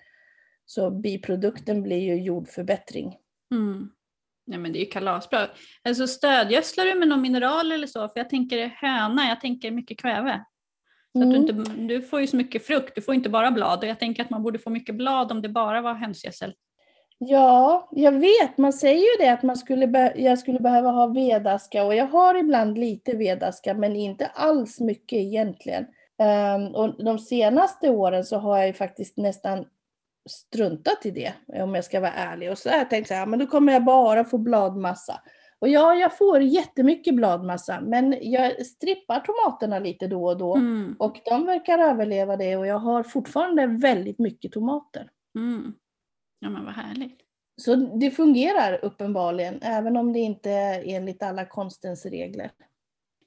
[0.66, 3.16] Så biprodukten blir ju jordförbättring.
[3.50, 3.90] Mm.
[4.46, 5.38] Nej men det är ju kalasbra.
[5.84, 8.08] Alltså stödgödslar du med någon mineral eller så?
[8.08, 10.44] För jag tänker höna, jag tänker mycket kväve.
[11.12, 11.48] Så att du, Mm.
[11.48, 13.78] inte, du får ju så mycket frukt, du får inte bara blad.
[13.78, 16.54] Och jag tänker att man borde få mycket blad om det bara var hönsgödsel.
[17.18, 18.58] Ja, jag vet.
[18.58, 22.34] Man säger ju det att man skulle jag skulle behöva ha vedaska och jag har
[22.34, 25.86] ibland lite vedaska men inte alls mycket egentligen.
[26.22, 29.64] Ehm, och de senaste åren så har jag ju faktiskt nästan
[30.26, 32.50] struntat i det om jag ska vara ärlig.
[32.50, 35.20] Och så har jag tänkt så här, men då kommer jag bara få bladmassa.
[35.58, 40.56] Och ja, jag får jättemycket bladmassa men jag strippar tomaterna lite då och då.
[40.56, 40.96] Mm.
[40.98, 45.10] Och de verkar överleva det och jag har fortfarande väldigt mycket tomater.
[45.36, 45.74] Mm.
[46.38, 47.20] Ja men vad härligt.
[47.56, 52.50] Så det fungerar uppenbarligen, även om det inte är enligt alla konstens regler.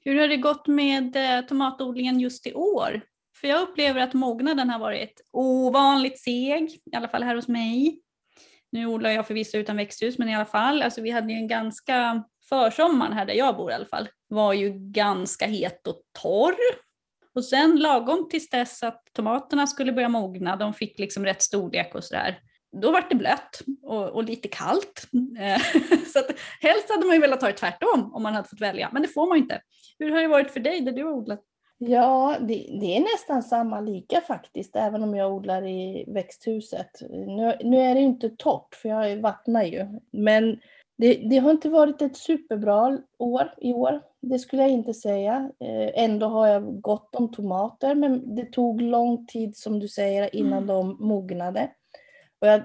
[0.00, 3.00] Hur har det gått med eh, tomatodlingen just i år?
[3.40, 8.00] För jag upplever att mognaden har varit ovanligt seg, i alla fall här hos mig.
[8.72, 11.48] Nu odlar jag förvisso utan växthus, men i alla fall, alltså vi hade ju en
[11.48, 16.54] ganska, försommaren här där jag bor i alla fall, var ju ganska het och torr.
[17.34, 21.94] Och sen lagom tills dess att tomaterna skulle börja mogna, de fick liksom rätt storlek
[21.94, 22.38] och sådär,
[22.82, 25.06] då var det blött och, och lite kallt.
[25.38, 25.62] Eh,
[26.12, 26.30] så att,
[26.60, 29.08] helst hade man ju velat ha det tvärtom om man hade fått välja, men det
[29.08, 29.60] får man ju inte.
[29.98, 31.40] Hur har det varit för dig där du har odlat?
[31.78, 36.90] Ja, det, det är nästan samma lika faktiskt, även om jag odlar i växthuset.
[37.10, 39.86] Nu, nu är det inte torrt, för jag vattnar ju.
[40.10, 40.60] Men
[40.98, 44.00] det, det har inte varit ett superbra år i år.
[44.20, 45.50] Det skulle jag inte säga.
[45.60, 50.36] Eh, ändå har jag gott om tomater, men det tog lång tid som du säger
[50.36, 50.66] innan Mm.
[50.66, 51.70] de mognade.
[52.40, 52.62] Och jag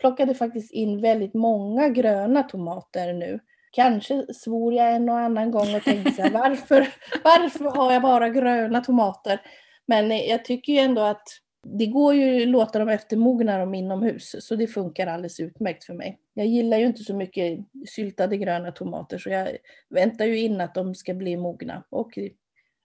[0.00, 3.40] plockade faktiskt in väldigt många gröna tomater nu.
[3.72, 6.88] Kanske svor jag en och annan gång och tänkte så här, varför,
[7.24, 9.40] varför har jag bara gröna tomater?
[9.86, 11.28] Men eh, jag tycker ju ändå att
[11.64, 15.94] det går ju att låta dem eftermogna dem inomhus, så det funkar alldeles utmärkt för
[15.94, 16.18] mig.
[16.34, 17.58] Jag gillar ju inte så mycket
[17.88, 19.56] syltade gröna tomater, så jag
[19.90, 21.84] väntar ju in att de ska bli mogna.
[21.90, 22.18] Och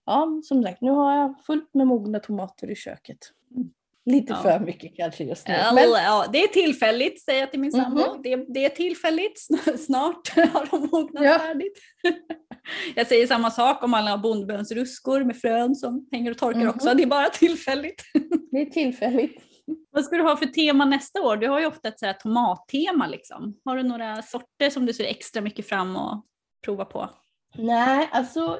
[0.06, 3.18] ja, som sagt, nu har jag fullt med mogna tomater i köket.
[3.56, 3.70] Mm.
[4.12, 4.42] Lite Ja.
[4.42, 5.54] för mycket kanske just nu.
[5.74, 7.82] Men, ja, det är tillfälligt säger jag till min Mhm.
[7.84, 8.22] sambo.
[8.22, 9.46] Det, det är tillfälligt,
[9.86, 11.38] Snart har de mognat Ja.
[11.38, 11.78] färdigt.
[12.96, 16.68] Jag säger samma sak om alla bondbönsruskor med frön som hänger och torkar Mhm.
[16.68, 16.94] också.
[16.94, 18.02] Det är bara tillfälligt.
[18.50, 19.42] det är tillfälligt.
[19.90, 21.36] Vad ska du ha för tema nästa år?
[21.36, 23.06] Du har ju ofta ett så här tomattema.
[23.06, 23.54] Liksom.
[23.64, 26.24] Har du några sorter som du ser extra mycket fram och
[26.64, 27.10] prova på?
[27.56, 28.58] Nej, alltså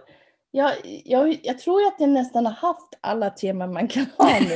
[0.50, 0.72] jag,
[1.04, 4.54] jag, jag tror att jag nästan har haft alla teman man kan ha nu.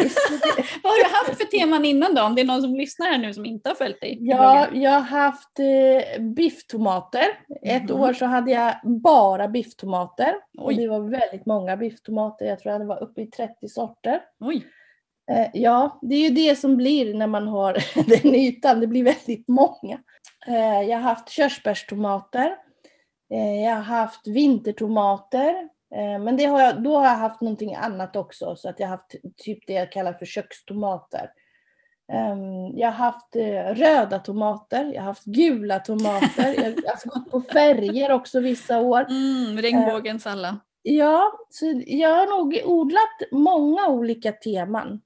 [0.82, 2.22] Vad har du haft för teman innan då?
[2.22, 4.18] Om det är någon som lyssnar här nu som inte har följt dig?
[4.20, 7.24] Ja, jag har haft eh, bifftomater.
[7.62, 8.01] Ett Mhm.
[8.01, 10.34] år så hade jag bara bifftomater.
[10.59, 12.45] Och det var väldigt många bifftomater.
[12.47, 14.20] Jag tror att det var uppe i 30 sorter.
[14.40, 14.66] Oj.
[15.32, 17.76] Eh, ja, det är ju det som blir när man har
[18.22, 18.80] den ytan.
[18.80, 19.99] Det blir väldigt många.
[20.47, 22.57] Eh, jag har haft körsbärstomater.
[23.34, 25.68] Eh, jag har haft vintertomater.
[25.95, 28.57] Eh, men det har jag, då har jag haft någonting annat också.
[28.57, 31.30] Så att jag har haft typ det jag kallar för kökstomater.
[32.12, 36.55] Ehm, jag har haft eh, röda tomater, jag har haft gula tomater.
[36.59, 39.07] Jag har gått på färger också vissa år.
[39.11, 40.59] Mm, regnbågens alla.
[40.82, 45.01] Ja, så jag har nog odlat många olika teman.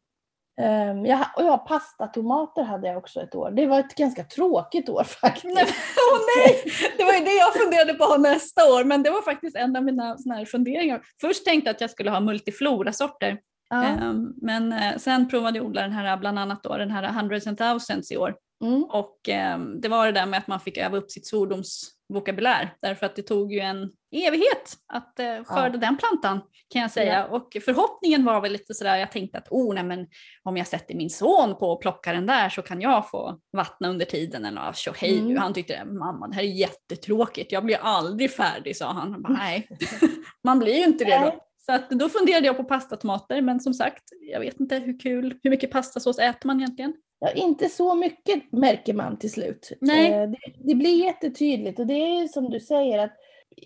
[0.60, 3.50] Um, jag, och ja, pastatomater hade jag också ett år.
[3.50, 5.54] Det var ett ganska tråkigt år faktiskt.
[5.54, 6.62] Nej, oh nej!
[6.98, 9.84] Det var ju det jag funderade på nästa år, men det var faktiskt en av
[9.84, 11.02] mina såna här funderingar.
[11.20, 13.38] Först tänkte jag att jag skulle ha multiflora-sorter,
[13.70, 13.96] ja.
[14.02, 17.46] um, men uh, sen provade jag odla den här, bland annat då, den här hundreds
[17.46, 18.34] and thousands i år.
[18.64, 18.84] Mm.
[18.84, 21.26] Och um, det var det där med att man fick öva upp sitt
[22.06, 25.80] svordomsvokabulär, därför att det tog ju en evighet att uh, skörda ja.
[25.80, 27.18] den plantan kan jag säga.
[27.18, 27.24] Ja.
[27.24, 30.06] Och förhoppningen var väl lite sådär, jag tänkte att oh, nej, men
[30.42, 33.88] om jag sätter min son på att plocka den där så kan jag få vattna
[33.88, 34.44] under tiden.
[34.44, 35.36] Eller tjohej, mm.
[35.36, 39.22] han tyckte mamma det här är jättetråkigt, jag blir aldrig färdig sa han.
[39.22, 39.68] Bara, nej,
[40.44, 41.42] man blir ju inte det då.
[41.58, 44.02] Så att då funderade jag på pastatomater men som sagt,
[44.32, 46.94] jag vet inte hur kul, hur mycket pastasås äter man egentligen?
[47.18, 49.72] Ja, inte så mycket märker man till slut.
[49.80, 50.12] Nej.
[50.12, 53.16] Eh, det, det blir jättetydligt och det är som du säger att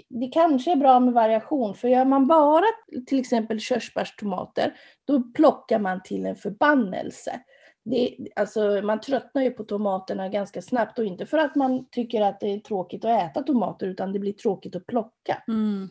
[0.08, 2.64] det kanske är bra med variation, för gör man bara
[3.06, 4.74] till exempel körsbärstomater,
[5.04, 7.40] då plockar man till en förbannelse.
[7.84, 12.22] Det, alltså, man tröttnar ju på tomaterna ganska snabbt och inte för att man tycker
[12.22, 15.42] att det är tråkigt att äta tomater utan det blir tråkigt att plocka.
[15.48, 15.88] Mm.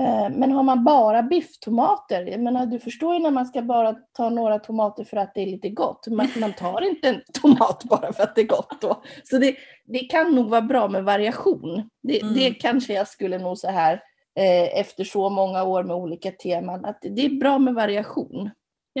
[0.00, 3.92] Eh, men har man bara bifftomater, jag menar, du förstår ju när man ska bara
[3.92, 6.06] ta några tomater för att det är lite gott.
[6.06, 9.02] Man, man tar inte en tomat bara för att det är gott då.
[9.24, 11.90] Så det, det kan nog vara bra med variation.
[12.02, 12.34] Det, mm.
[12.34, 13.92] det kanske jag skulle nog så här
[14.38, 18.50] eh, efter så många år med olika teman, att det är bra med variation.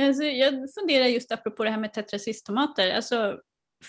[0.00, 2.94] Alltså, jag funderar just apropå det här med tetrasisttomater.
[2.94, 3.38] Alltså,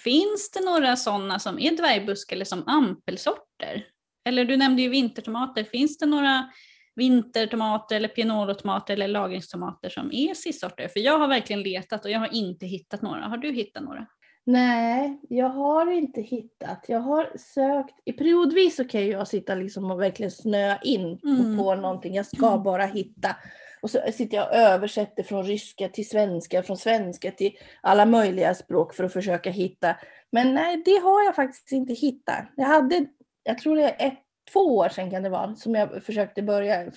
[0.03, 3.85] finns det några sådana som är dvärgbusk eller som ampelsorter?
[4.29, 5.63] Eller du nämnde ju vintertomater.
[5.63, 6.49] Finns det några
[6.95, 10.87] vintertomater eller pianolotomater eller lagringstomater som är sissorter?
[10.87, 13.21] För jag har verkligen letat och jag har inte hittat några.
[13.21, 14.07] Har du hittat några?
[14.45, 16.85] Nej, jag har inte hittat.
[16.87, 21.57] Jag har sökt, i periodvis så kan jag sitta liksom och verkligen snöa in mm.
[21.57, 22.15] på någonting.
[22.15, 23.35] Jag ska bara hitta.
[23.81, 28.55] Och så sitter jag och översätter från ryska till svenska, från svenska till alla möjliga
[28.55, 29.95] språk för att försöka hitta.
[30.31, 32.47] Men nej, det har jag faktiskt inte hittat.
[32.55, 33.05] Jag hade,
[33.43, 34.19] jag tror det är ett
[34.53, 36.91] två år sedan kan det vara, som jag försökte börja,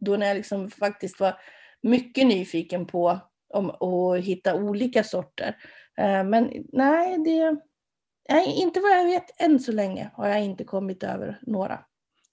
[0.00, 1.40] då när jag liksom faktiskt var
[1.82, 3.18] mycket nyfiken på
[3.54, 5.56] om, att hitta olika sorter.
[5.98, 7.56] Eh, men nej, det,
[8.28, 11.84] nej, inte vad jag vet än så länge har jag inte kommit över några.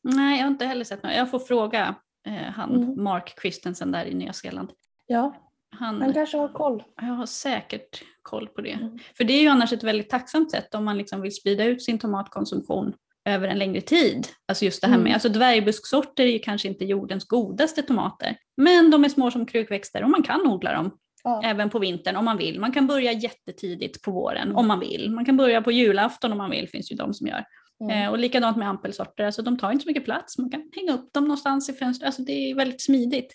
[0.01, 1.15] Nej, jag har inte heller sett några.
[1.15, 1.95] Jag får fråga
[2.27, 3.03] eh, han mm.
[3.03, 4.71] Mark Christensen där i Nya Zeeland.
[5.05, 5.35] Ja,
[5.69, 6.83] han, han kanske har koll.
[6.95, 8.71] Jag har säkert koll på det.
[8.71, 8.99] Mm.
[9.17, 11.83] För det är ju annars ett väldigt tacksamt sätt om man liksom vill sprida ut
[11.83, 12.93] sin tomatkonsumtion
[13.25, 14.27] över en längre tid.
[14.47, 15.13] Alltså just det här med, mm.
[15.13, 20.03] alltså dvärgbusksorter är ju kanske inte jordens godaste tomater, men de är små som krukväxter
[20.03, 20.91] och man kan odla dem.
[21.23, 21.41] Ja.
[21.43, 22.59] Även på vintern om man vill.
[22.59, 24.55] Man kan börja jättetidigt på våren mm.
[24.55, 25.11] om man vill.
[25.11, 27.45] Man kan börja på julafton om man vill, finns ju de som gör.
[27.83, 28.03] Mm.
[28.03, 30.37] Eh, och likadant med ampelsorter, alltså de tar inte så mycket plats.
[30.37, 33.33] Man kan hänga upp dem någonstans i fönstret, alltså det är väldigt smidigt.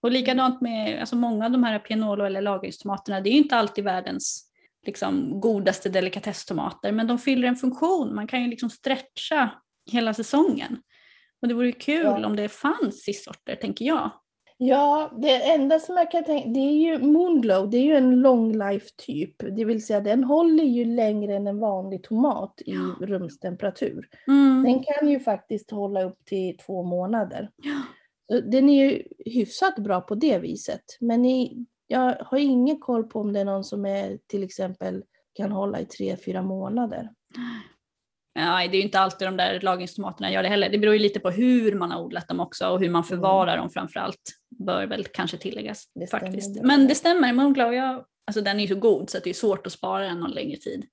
[0.00, 3.56] Och likadant med alltså många av de här pianolo eller lagringstomaterna, det är ju inte
[3.56, 4.51] alltid världens
[4.86, 8.14] liksom, godaste delikatesstomater, men de fyller en funktion.
[8.14, 9.50] Man kan ju liksom stretcha
[9.90, 10.78] hela säsongen.
[11.42, 12.26] Och det vore kul ja.
[12.26, 14.10] om det fanns sissorter, tänker jag.
[14.64, 18.20] Ja, det enda som jag kan tänka, det är ju Moonglow, det är ju en
[18.20, 19.34] long life typ.
[19.56, 23.06] Det vill säga den håller ju längre än en vanlig tomat i ja.
[23.06, 24.08] rumstemperatur.
[24.26, 24.62] Mm.
[24.64, 27.50] Den kan ju faktiskt hålla upp till två månader.
[27.56, 27.82] Ja.
[28.40, 30.84] Den är ju hyfsat bra på det viset.
[31.00, 35.04] Men i jag har ingen koll på om det är någon som är till exempel
[35.34, 37.10] kan hålla i tre, fyra månader.
[38.34, 40.68] Nej, det är ju inte alltid de där lagringstomaterna gör det heller.
[40.68, 43.52] Det beror ju lite på hur man har odlat dem också och hur man förvarar
[43.52, 43.60] mm.
[43.60, 44.38] dem framför allt.
[44.66, 46.54] Bör väl kanske tilläggas det faktiskt.
[46.54, 46.66] Det.
[46.66, 49.66] Men det stämmer, Moonglow, jag, alltså den är ju så god så det är svårt
[49.66, 50.84] att spara den någon längre tid.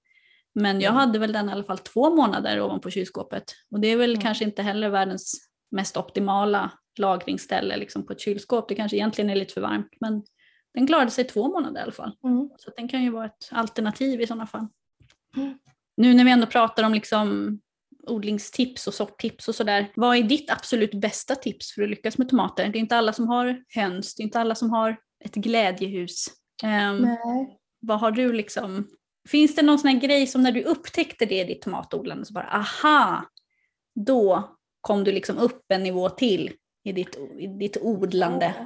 [0.56, 1.00] Men jag mm.
[1.00, 4.22] hade väl den i alla fall två månader ovanpå kylskåpet och det är väl mm.
[4.22, 8.70] kanske inte heller världens mest optimala lagringsställe liksom på ett kylskåp.
[8.70, 10.24] Det kanske egentligen är lite för varmt men
[10.74, 12.16] den klarade sig två månader i alla fall.
[12.24, 12.50] Mm.
[12.58, 14.68] Så den kan ju vara ett alternativ i sådana fall.
[15.38, 15.58] Mm.
[15.98, 17.60] Nu när vi ändå pratar om liksom
[18.08, 19.92] odlingstips och sorttips och sådär.
[19.96, 22.70] Vad är ditt absolut bästa tips för att lyckas med tomater?
[22.70, 26.28] Det är inte alla som har höns, det är inte alla som har ett glädjehus.
[26.64, 27.58] Um, Nej.
[27.80, 28.88] Vad har du liksom,
[29.30, 32.34] finns det någon sån här grej som när du upptäckte det i ditt tomatodlande så
[32.34, 33.26] bara aha,
[33.96, 36.52] då kom du liksom upp en nivå till
[36.84, 38.54] i ditt, i ditt odlande?
[38.58, 38.66] Ja.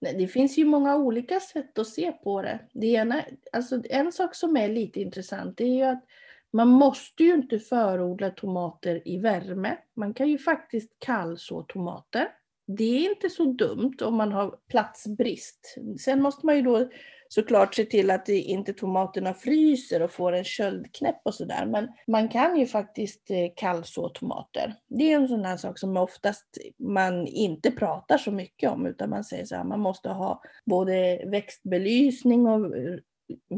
[0.00, 2.58] Det finns ju många olika sätt att se på det.
[2.72, 3.22] det ena,
[3.52, 6.04] alltså en sak som är lite intressant är ju att
[6.52, 9.76] man måste ju inte förodla tomater i värme.
[9.96, 12.28] Man kan ju faktiskt kallså tomater.
[12.66, 15.76] Det är inte så dumt om man har platsbrist.
[16.00, 16.90] Sen måste man ju då
[17.34, 21.66] såklart se till att inte tomaterna fryser och får en köldknäpp och sådär.
[21.66, 24.74] Men man kan ju faktiskt eh, kallså tomater.
[24.88, 29.10] Det är en sån här sak som oftast man inte pratar så mycket om utan
[29.10, 32.72] man säger så här, man måste ha både växtbelysning och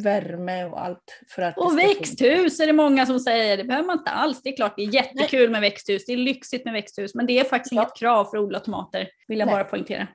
[0.02, 1.20] värme och allt.
[1.28, 4.42] För att Och växthus är det många som säger, det behöver man inte alls.
[4.42, 7.38] Det är klart det är jättekul med växthus, det är lyxigt med växthus, men det
[7.38, 7.82] är faktiskt Ja.
[7.82, 9.54] inget krav för att odla tomater, vill jag Nej.
[9.54, 10.08] bara poängtera.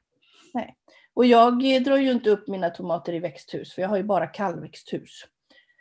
[1.14, 4.28] Och jag drar ju inte upp mina tomater i växthus, för jag har ju bara
[4.28, 5.26] kallväxthus.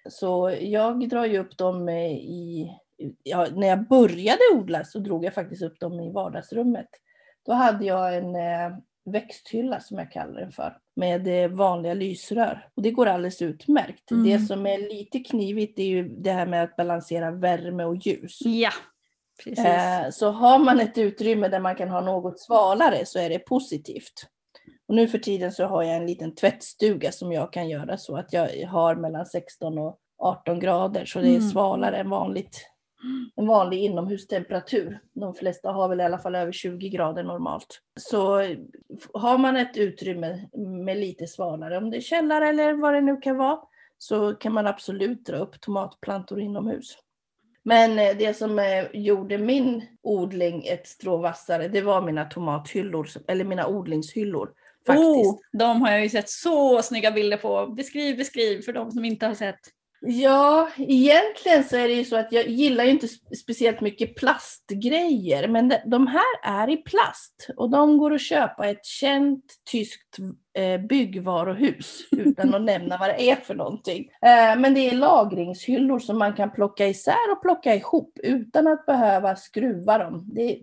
[0.08, 2.70] Så jag drar ju upp dem i...
[3.22, 6.88] Ja, när jag började odla så drog jag faktiskt upp dem i vardagsrummet.
[7.46, 12.68] Då hade jag en eh, växthylla som jag kallar den för, med eh, vanliga lysrör.
[12.74, 14.10] Och det går alldeles utmärkt.
[14.10, 14.24] Mm.
[14.24, 18.38] Det som är lite knivigt är ju det här med att balansera värme och ljus.
[18.44, 18.70] Ja,
[19.44, 19.64] precis.
[19.64, 23.38] Eh, Så har man ett utrymme där man kan ha något svalare så är det
[23.38, 24.26] positivt.
[24.90, 28.16] Och nu för tiden så har jag en liten tvättstuga som jag kan göra så
[28.16, 31.48] att jag har mellan 16 och 18 grader så det är Mm.
[31.50, 32.66] svalare än vanligt.
[33.36, 35.00] En vanlig inomhustemperatur.
[35.12, 37.80] De flesta har väl i alla fall över 20 grader normalt.
[38.00, 38.42] Så
[39.14, 40.48] har man ett utrymme
[40.84, 43.58] med lite svalare, om det är källare eller vad det nu kan vara,
[43.98, 46.98] så kan man absolut dra upp tomatplantor inomhus.
[47.62, 53.08] Men eh, det som eh, gjorde min odling ett strå vassare, det var mina tomathyllor,
[53.28, 54.52] eller mina odlingshyllor.
[54.86, 55.06] Faktiskt.
[55.06, 57.66] Oh, de har jag ju sett så snygga bilder på.
[57.66, 59.60] Beskriv, beskriv för de som inte har sett.
[60.02, 64.16] Ja, egentligen så är det ju så att jag gillar ju inte sp- speciellt mycket
[64.16, 68.84] plastgrejer, men de, de här är i plast och de går att köpa i ett
[68.84, 70.18] känt tyskt
[70.58, 74.08] eh, byggvaruhus utan att nämna vad det är för någonting.
[74.22, 78.86] Eh, men det är lagringshyllor som man kan plocka isär och plocka ihop utan att
[78.86, 80.24] behöva skruva dem.
[80.32, 80.60] Det,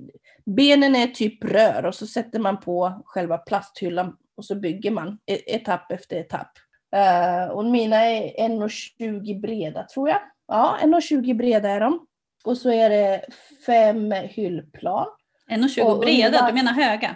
[0.55, 5.17] benen är typ rör och så sätter man på själva plasthyllan och så bygger man
[5.25, 6.51] e- etapp efter etapp.
[6.95, 10.19] Eh, och mina är 1,20 breda tror jag.
[10.47, 12.07] Ja, 1,20 breda är de.
[12.45, 13.25] Och så är det
[13.65, 15.07] fem hyllplan.
[15.49, 17.15] 1,20 Och breda, ungefär- du menar höga?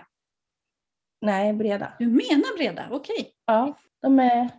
[1.21, 1.93] Nej, breda.
[1.99, 3.31] Du menar breda, okej.
[3.45, 4.49] Ja, de är,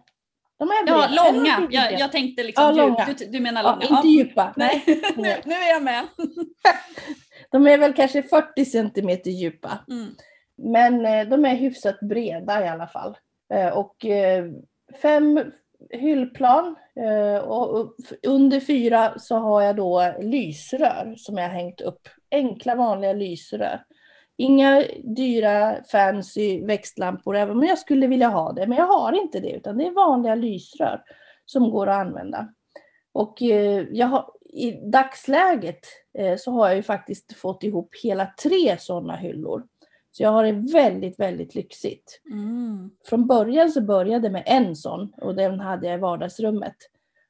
[0.66, 1.56] de är Ja, långa.
[1.58, 3.06] 1,20 Jag, jag tänkte liksom Ja, långa.
[3.18, 3.96] Du, du menar Ja, långa?
[3.96, 4.52] inte djupa.
[4.56, 4.82] Nej,
[5.16, 6.06] nu, nu är jag med.
[7.50, 9.78] De är väl kanske 40 centimeter djupa.
[9.90, 10.06] Mm.
[10.56, 13.16] Men eh, de är hyfsat breda i alla fall.
[13.54, 14.44] Eh, och eh,
[15.02, 15.40] fem
[15.90, 16.76] hyllplan
[17.42, 17.94] och
[18.26, 22.08] under fyra så har jag då lysrör som jag har hängt upp.
[22.30, 23.84] Enkla vanliga lysrör.
[24.36, 28.66] Inga dyra fancy växtlampor även om jag skulle vilja ha det.
[28.66, 31.02] Men jag har inte det utan det är vanliga lysrör
[31.46, 32.48] som går att använda.
[33.12, 35.86] Och eh, jag har, i dagsläget
[36.18, 39.62] eh, så har jag ju faktiskt fått ihop hela tre sådana hyllor.
[40.10, 42.20] Så jag har det väldigt, väldigt lyxigt.
[42.32, 42.90] Mm.
[43.04, 46.76] Från början så började med en sån och den hade jag i vardagsrummet.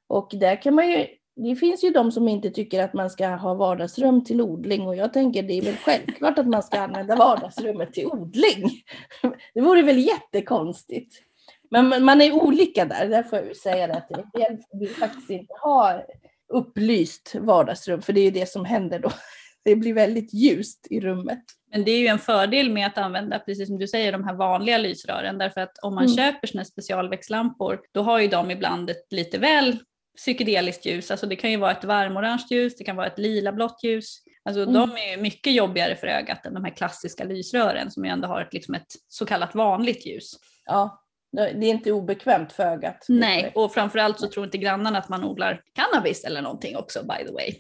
[0.09, 1.07] Och där kan man ju,
[1.37, 4.97] det finns ju de som inte tycker att man ska ha vardagsrum till odling och
[4.97, 8.71] jag tänker det är väl självklart att man ska använda vardagsrummet till odling.
[9.55, 11.15] Det vore väl jättekonstigt.
[11.71, 15.55] Men man- är olika där, där får jag säga det att jag vill faktiskt inte
[15.63, 16.03] ha
[16.53, 19.11] upplyst vardagsrum för det är ju det som händer då.
[19.65, 21.43] Det blir väldigt ljust i rummet.
[21.73, 24.35] Men det är ju en fördel med att använda, precis som du säger, de här
[24.35, 25.39] vanliga lysrören.
[25.39, 26.17] Därför att om man Mm.
[26.17, 29.79] köper här specialväxtlampor, då har ju de ibland ett lite väl
[30.17, 31.11] psykedeliskt ljus.
[31.11, 34.19] Alltså det kan ju vara ett varmorange ljus, det kan vara ett lila blått ljus.
[34.45, 34.75] Alltså Mm.
[34.75, 38.41] de är mycket jobbigare för ögat än de här klassiska lysrören som ju ändå har
[38.41, 40.33] ett, liksom ett så kallat vanligt ljus.
[40.67, 40.99] Ja,
[41.37, 43.05] det är inte obekvämt för ögat.
[43.09, 47.27] Nej, och framförallt så tror inte grannarna att man odlar cannabis eller någonting också by
[47.27, 47.55] the way.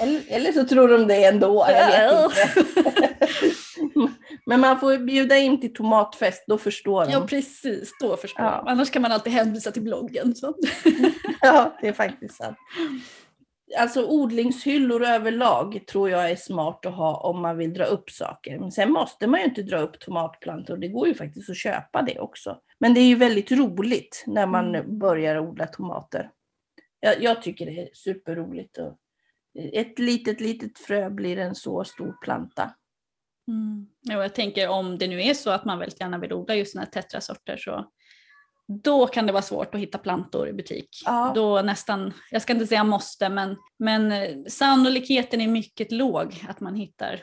[0.00, 2.74] Eller, eller så tror de det ändå, jag vet inte.
[4.48, 7.12] Men man får bjuda in till tomatfest, då förstår de.
[7.12, 8.62] Ja precis, då förstår Ja.
[8.64, 8.68] jag.
[8.72, 10.34] Annars kan man alltid hänvisa till bloggen.
[10.34, 10.54] Så.
[11.40, 12.56] Ja, det är faktiskt sant.
[13.78, 18.58] Alltså odlingshyllor överlag tror jag är smart att ha om man vill dra upp saker.
[18.58, 22.02] Men sen måste man ju inte dra upp tomatplantor, det går ju faktiskt att köpa
[22.02, 22.58] det också.
[22.80, 24.98] Men det är ju väldigt roligt när man Mm.
[24.98, 26.30] börjar odla tomater.
[27.00, 28.78] Jag, jag tycker det är superroligt.
[28.78, 28.96] Och
[29.72, 32.70] ett litet, litet frö blir en så stor planta.
[33.48, 33.86] Mm.
[34.00, 36.72] Ja, jag tänker om det nu är så att man väldigt gärna vill odla just
[36.72, 37.90] sådana här tetrasorter så
[38.82, 40.88] då kan det vara svårt att hitta plantor i butik.
[41.04, 41.32] Ja.
[41.34, 46.60] Då nästan, jag ska inte säga måste, men, men eh, sannolikheten är mycket låg att
[46.60, 47.22] man hittar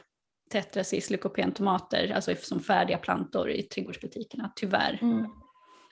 [0.52, 5.00] tetracis lykopentomater, alltså som färdiga plantor i trädgårdsbutikerna, tyvärr.
[5.02, 5.26] Mm.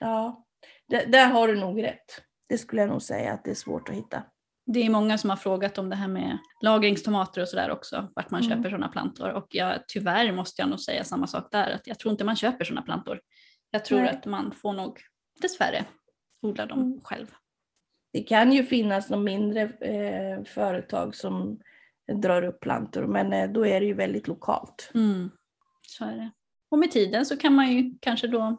[0.00, 0.44] Ja,
[0.88, 2.22] där, där har du nog rätt.
[2.48, 4.22] Det skulle jag nog säga att det är svårt att hitta.
[4.66, 8.30] Det är många som har frågat om det här med lagringstomater och sådär också, vart
[8.30, 8.56] man Mm.
[8.56, 9.28] köper sådana plantor.
[9.28, 12.36] Och jag, tyvärr måste jag nog säga samma sak där, att jag tror inte man
[12.36, 13.20] köper sådana plantor.
[13.70, 14.08] Jag tror Nej.
[14.10, 15.00] att man får nog
[15.42, 15.84] dessvärre
[16.42, 17.00] odla dem Mm.
[17.04, 17.26] själv.
[18.12, 21.60] Det kan ju finnas någon mindre eh, företag som
[22.12, 24.90] drar upp plantor, men eh, då är det ju väldigt lokalt.
[24.94, 25.30] Mm.
[25.86, 26.30] Så är det.
[26.70, 28.56] Och med tiden så kan man ju kanske då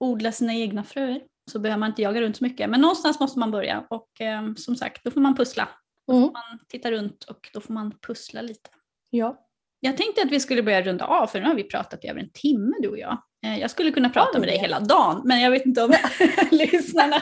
[0.00, 1.20] odla sina egna fröer.
[1.48, 2.70] Så behöver man inte jaga runt så mycket.
[2.70, 5.68] Men någonstans måste man börja och eh, som sagt, då får man pussla.
[6.12, 6.22] Mm.
[6.22, 8.70] Man tittar runt och då får man pussla lite.
[9.10, 9.44] Ja.
[9.80, 12.20] Jag tänkte att vi skulle börja runda av för nu har vi pratat i över
[12.20, 13.22] en timme du och jag.
[13.46, 15.92] Eh, Jag skulle kunna prata med dig hela dagen men jag vet inte om
[16.50, 17.16] lyssnarna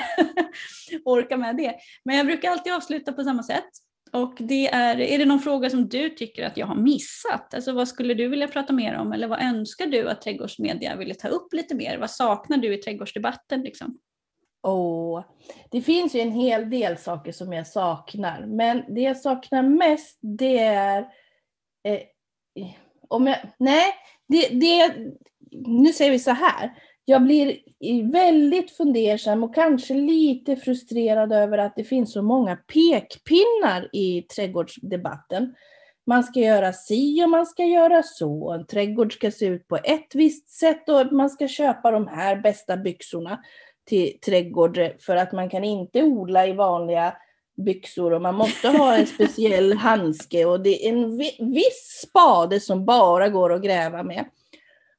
[1.04, 1.74] orkar med det.
[2.04, 3.68] Men jag brukar alltid avsluta på samma sätt.
[4.12, 7.54] Och det är, är det någon fråga som du tycker att jag har missat?
[7.54, 11.14] Alltså vad skulle du vilja prata mer om eller vad önskar du att trädgårdsmedia ville
[11.14, 11.98] ta upp lite mer?
[11.98, 13.62] Vad saknar du i trädgårdsdebatten?
[13.62, 13.98] Liksom?
[14.66, 15.24] Åh,
[15.70, 20.18] det finns ju en hel del saker som jag saknar, men det jag saknar mest
[20.20, 20.98] det är...
[21.84, 22.00] Eh,
[23.08, 23.84] om jag, nej,
[24.28, 24.94] det, det,
[25.66, 26.74] nu säger vi så här.
[27.04, 27.58] Jag blir
[28.12, 35.54] väldigt fundersam och kanske lite frustrerad över att det finns så många pekpinnar i trädgårdsdebatten.
[36.06, 38.52] Man ska göra si och man ska göra så.
[38.52, 42.36] En trädgård ska se ut på ett visst sätt och man ska köpa de här
[42.36, 43.40] bästa byxorna
[43.86, 47.16] till trädgård för att man kan inte odla i vanliga
[47.56, 52.60] byxor och man måste ha en speciell handske och det är en vi- viss spade
[52.60, 54.24] som bara går att gräva med.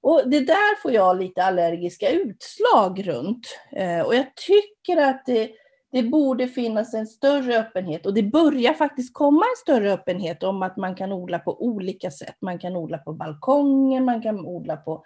[0.02, 3.48] Och det där får jag lite allergiska utslag runt.
[3.72, 5.50] Eh, och jag tycker att det,
[5.92, 10.64] det borde finnas en större öppenhet och det börjar faktiskt komma en större öppenhet om
[10.64, 12.36] att man kan odla på olika sätt.
[12.42, 15.04] Man kan odla på balkongen, man kan odla på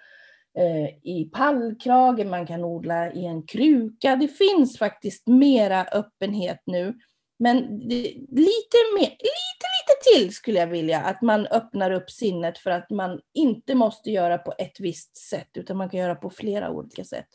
[0.57, 4.15] Eh, i pallkragen, man kan odla i en kruka.
[4.15, 6.93] Det finns faktiskt mera öppenhet nu.
[7.39, 12.71] Men lite, mer, lite, lite till skulle jag vilja att man öppnar upp sinnet för
[12.71, 16.71] att man inte måste göra på ett visst sätt utan man kan göra på flera
[16.71, 17.27] olika sätt.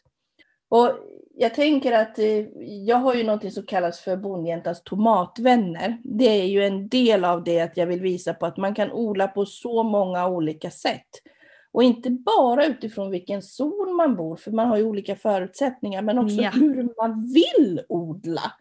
[0.69, 0.91] Och
[1.35, 2.45] jag tänker att eh,
[2.87, 5.99] jag har ju någonting som kallas för Bondjäntas tomatvänner.
[6.05, 8.93] Det är ju en del av det att jag vill visa på att man kan
[8.93, 11.09] odla på så många olika sätt.
[11.77, 16.19] Och inte bara utifrån vilken zon man bor, för man har ju olika förutsättningar, men
[16.19, 16.51] också Ja.
[16.51, 18.53] hur man vill odla.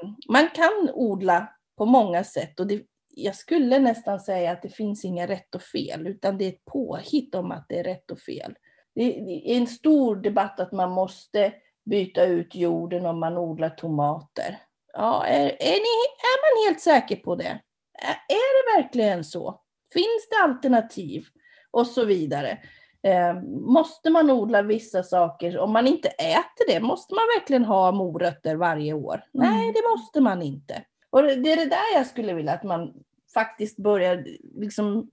[0.00, 1.48] Um, man kan odla
[1.78, 2.82] på många sätt och det,
[3.14, 6.64] jag skulle nästan säga att det finns inga rätt och fel, utan det är ett
[6.64, 8.54] påhitt om att det är rätt och fel.
[8.94, 11.52] Det, det är en stor debatt att man måste
[11.84, 14.58] byta ut jorden om man odlar tomater.
[14.92, 17.60] Ja, är, är, ni, är man helt säker på det?
[17.98, 19.60] Är, är det verkligen så?
[19.92, 21.26] Finns det alternativ?
[21.70, 22.58] Och så vidare.
[23.02, 25.58] Eh, måste man odla vissa saker?
[25.58, 29.22] Om man inte äter det, måste man verkligen ha morötter varje år?
[29.32, 30.84] Nej, det måste man inte.
[31.10, 32.92] Och det det är det där jag skulle vilja att man
[33.34, 35.10] faktiskt börjar liksom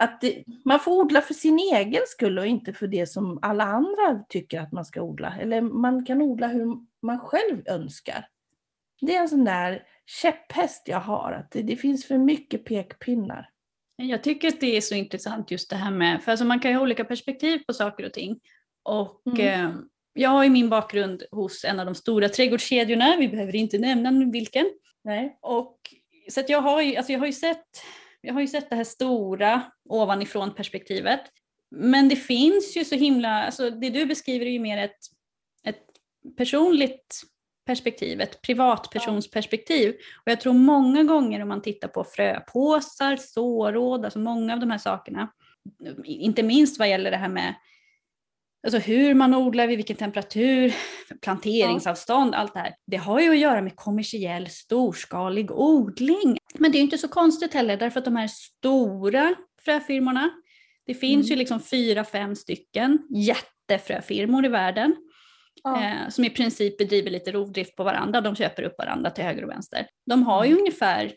[0.00, 3.64] att det, man får odla för sin egen skull och inte för det som alla
[3.64, 5.34] andra tycker att man ska odla.
[5.40, 6.66] Eller man kan odla hur
[7.02, 8.26] man själv önskar.
[9.00, 13.50] Det är en sån där käpphäst jag har, att det, det finns för mycket pekpinnar.
[14.02, 16.70] Jag tycker att det är så intressant just det här med, för alltså man kan
[16.70, 18.40] ju ha olika perspektiv på saker och ting.
[18.82, 19.64] Och Mm.
[19.64, 19.76] eh,
[20.12, 24.30] jag har ju min bakgrund hos en av de stora trädgårdskedjorna, vi behöver inte nämna
[24.32, 24.70] vilken.
[25.04, 25.38] Nej.
[25.42, 25.78] Och,
[26.30, 27.66] så jag, har ju, alltså jag, har ju sett,
[28.20, 31.20] jag har ju sett det här stora ovanifrån perspektivet.
[31.70, 34.98] Men det finns ju så himla, alltså det du beskriver är ju mer ett,
[35.64, 35.84] ett
[36.36, 37.22] personligt
[37.68, 39.94] perspektiv, ett privatpersonsperspektiv.
[40.24, 44.70] Och jag tror många gånger om man tittar på fröpåsar, såråd, alltså många av de
[44.70, 45.28] här sakerna,
[46.04, 47.54] inte minst vad gäller det här med
[48.66, 50.74] alltså hur man odlar, vid vilken temperatur,
[51.22, 52.74] planteringsavstånd, allt det här.
[52.86, 56.38] Det har ju att göra med kommersiell storskalig odling.
[56.58, 60.30] Men det är inte så konstigt heller därför att de här stora fröfirmorna,
[60.86, 61.30] det finns Mm.
[61.30, 64.96] ju liksom fyra, fem stycken jättefröfirmor i världen
[65.64, 65.84] Ja.
[65.84, 68.20] eh, som i princip bedriver lite rovdrift på varandra.
[68.20, 69.86] De köper upp varandra till höger och vänster.
[70.06, 71.12] De har ju ungefär,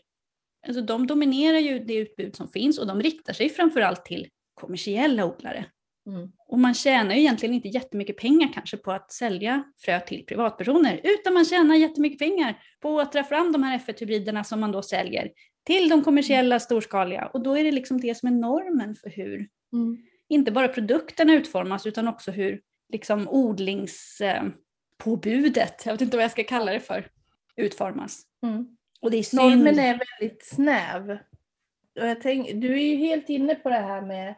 [0.66, 5.24] alltså de dominerar ju det utbud som finns och de riktar sig framförallt till kommersiella
[5.24, 5.66] odlare.
[6.06, 6.32] Mm.
[6.48, 11.00] Och man tjänar ju egentligen inte jättemycket pengar kanske på att sälja frö till privatpersoner,
[11.04, 14.82] utan man tjänar jättemycket pengar på att dra fram de här F1-hybriderna som man då
[14.82, 15.30] säljer
[15.66, 17.30] till de kommersiella storskaliga.
[17.34, 19.96] Och då är det liksom det som är normen för hur Mm.
[20.28, 22.60] inte bara produkterna utformas utan också hur
[22.92, 27.08] liksom odlingspåbudet, jag vet inte vad jag ska kalla det för,
[27.56, 28.22] utformas.
[28.42, 28.76] Mm.
[29.00, 29.42] Och det är synd.
[29.42, 31.10] Normen är väldigt snäv.
[32.00, 34.34] Och jag tänk, du är ju helt inne på det här med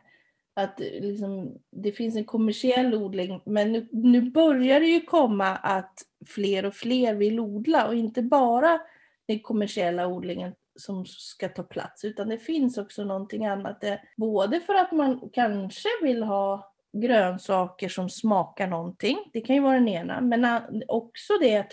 [0.54, 6.02] att liksom, det finns en kommersiell odling, men nu, nu börjar det ju komma att
[6.26, 8.80] fler och fler vill odla och inte bara
[9.26, 13.84] den kommersiella odlingen som ska ta plats, utan det finns också någonting annat.
[14.16, 19.74] Både för att man kanske vill ha grönsaker som smakar någonting, det kan ju vara
[19.74, 20.46] den ena, men
[20.88, 21.72] också det att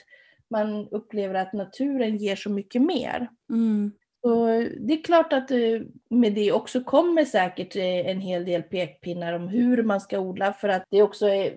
[0.50, 3.30] man upplever att naturen ger så mycket mer.
[3.50, 3.92] Mm.
[4.24, 4.48] Och
[4.80, 9.34] det är klart att eh, med det också kommer säkert eh, en hel del pekpinnar
[9.34, 11.54] om hur man ska odla för att det också är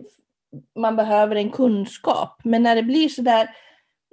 [0.79, 2.41] man behöver en kunskap.
[2.45, 3.51] Men när det blir sådär,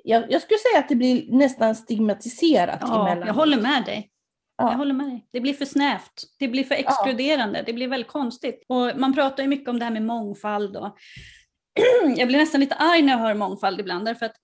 [0.04, 3.28] jag, jag skulle säga att det blir nästan stigmatiserat Ja, emellan.
[3.28, 4.11] jag håller med dig.
[4.62, 4.72] Ja.
[4.72, 5.28] Jag håller med dig.
[5.32, 6.24] Det blir för snävt.
[6.40, 7.64] Det blir för exkluderande.
[7.66, 8.66] Det blir väldigt konstigt.
[8.68, 10.78] Och man pratar ju mycket om det här med mångfald.
[10.78, 10.98] Och
[12.18, 14.06] jag blir nästan lite arg när jag hör mångfald ibland.
[14.06, 14.36] Därför att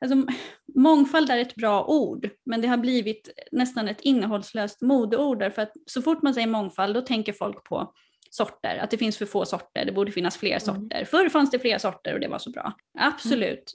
[0.00, 0.32] alltså,
[0.76, 5.38] mångfald är ett bra ord, men det har blivit nästan ett innehållslöst modeord.
[5.38, 7.92] Därför att så fort man säger mångfald, då tänker folk på
[8.30, 8.78] sorter.
[8.78, 11.04] Att det finns för få sorter, det borde finnas fler sorter.
[11.04, 12.72] Förr fanns det fler sorter och det var så bra.
[12.98, 13.74] Absolut.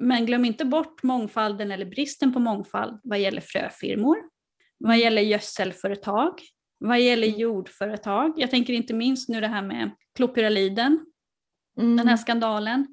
[0.00, 4.16] Men glöm inte bort mångfalden eller bristen på mångfald vad gäller fröfirmor,
[4.80, 6.32] vad gäller gödselföretag,
[6.78, 8.32] vad gäller jordföretag.
[8.36, 11.06] Jag tänker inte minst nu det här med klopyraliden,
[11.78, 11.96] Mm.
[11.96, 12.86] den här skandalen.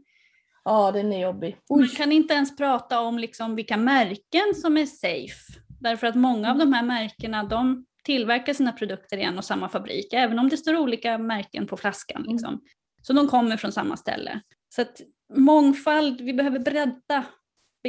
[0.63, 1.57] Ja, den är jobbig.
[1.69, 1.89] Man Oj.
[1.89, 5.59] kan inte ens prata om liksom vilka märken som är safe.
[5.79, 9.69] Därför att många av de här märkena de tillverkar sina produkter i en och samma
[9.69, 12.21] fabrik, även om det står olika märken på flaskan.
[12.21, 12.31] Mm.
[12.31, 12.61] Liksom.
[13.01, 14.41] Så de kommer från samma ställe.
[14.75, 15.01] Så att
[15.33, 17.23] mångfald, vi behöver bredda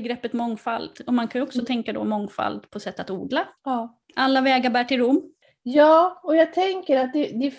[0.00, 0.90] begreppet mångfald.
[1.06, 1.66] Och man kan också Mm.
[1.66, 3.48] tänka då mångfald på sätt att odla.
[3.64, 3.98] Ja.
[4.16, 5.22] Alla vägar bär till Rom.
[5.62, 7.54] Ja, och jag tänker att det, det,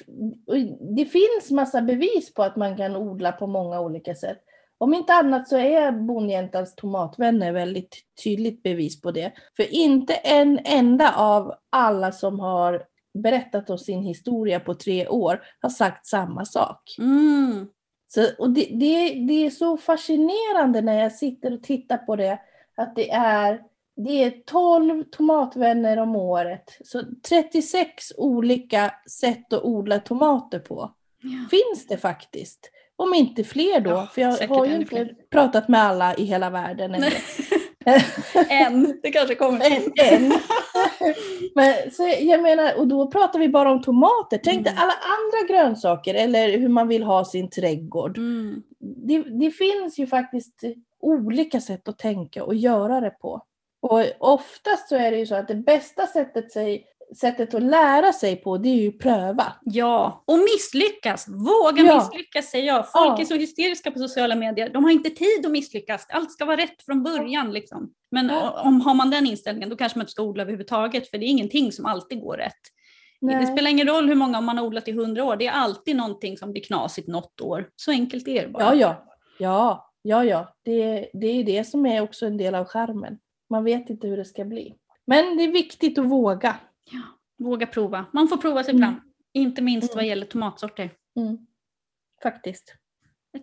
[0.95, 4.39] det finns massa bevis på att man kan odla på många olika sätt.
[4.77, 9.31] Om inte annat så är Bondjäntans tomatvänner väldigt tydligt bevis på det.
[9.55, 12.83] För inte en enda av alla som har
[13.23, 16.81] berättat om sin historia på tre år har sagt samma sak.
[16.99, 17.67] Mm.
[18.13, 22.39] Så, och det, det, det är så fascinerande när jag sitter och tittar på det,
[22.77, 23.61] att det är,
[23.95, 26.77] det är 12 tomatvänner om året.
[26.85, 30.91] Så 36 olika sätt att odla tomater på
[31.21, 31.29] Ja.
[31.49, 32.71] finns det faktiskt.
[32.95, 35.15] Om inte fler då, Ja, för jag har ju inte fler.
[35.31, 36.95] pratat med alla i hela världen.
[38.49, 39.65] En, det kanske kommer.
[39.65, 40.33] En, en.
[41.55, 44.39] Men, så jag menar, och då pratar vi bara om tomater.
[44.43, 44.83] Tänk dig Mm.
[44.83, 48.17] alla andra grönsaker eller hur man vill ha sin trädgård.
[48.17, 48.63] Mm.
[48.79, 50.63] det, det finns ju faktiskt
[51.01, 53.41] olika sätt att tänka och göra det på.
[53.81, 56.85] Och oftast så är det ju så att det bästa sättet, sig,
[57.17, 59.53] sättet att lära sig på det är ju pröva.
[59.63, 61.27] Ja, och misslyckas.
[61.27, 61.95] Våga Ja.
[61.95, 62.91] misslyckas säger jag.
[62.91, 63.21] Folk Ja.
[63.21, 64.69] är så hysteriska på sociala medier.
[64.69, 66.05] De har inte tid att misslyckas.
[66.09, 67.51] Allt ska vara rätt från början.
[67.51, 67.93] Liksom.
[68.11, 68.61] Men Ja.
[68.65, 71.29] om har man den inställningen då kanske man inte ska odla överhuvudtaget för det är
[71.29, 72.53] ingenting som alltid går rätt.
[73.21, 73.45] Det Nej.
[73.45, 75.35] spelar ingen roll hur många man har odlat i hundra år.
[75.35, 77.69] Det är alltid någonting som blir knasigt något år.
[77.75, 78.63] Så enkelt är det bara.
[78.63, 79.05] Ja, ja.
[79.39, 80.53] Ja, ja, ja.
[80.65, 83.17] Det, det är det som är också en del av skärmen.
[83.49, 84.75] Man vet inte hur det ska bli.
[85.07, 86.55] Men det är viktigt att våga.
[87.37, 88.05] Våga prova.
[88.13, 88.81] Man får prova sig Mm.
[88.93, 89.01] fram.
[89.33, 89.95] Inte minst Mm.
[89.95, 90.91] vad gäller tomatsorter.
[91.19, 91.37] Mm.
[92.23, 92.75] Faktiskt.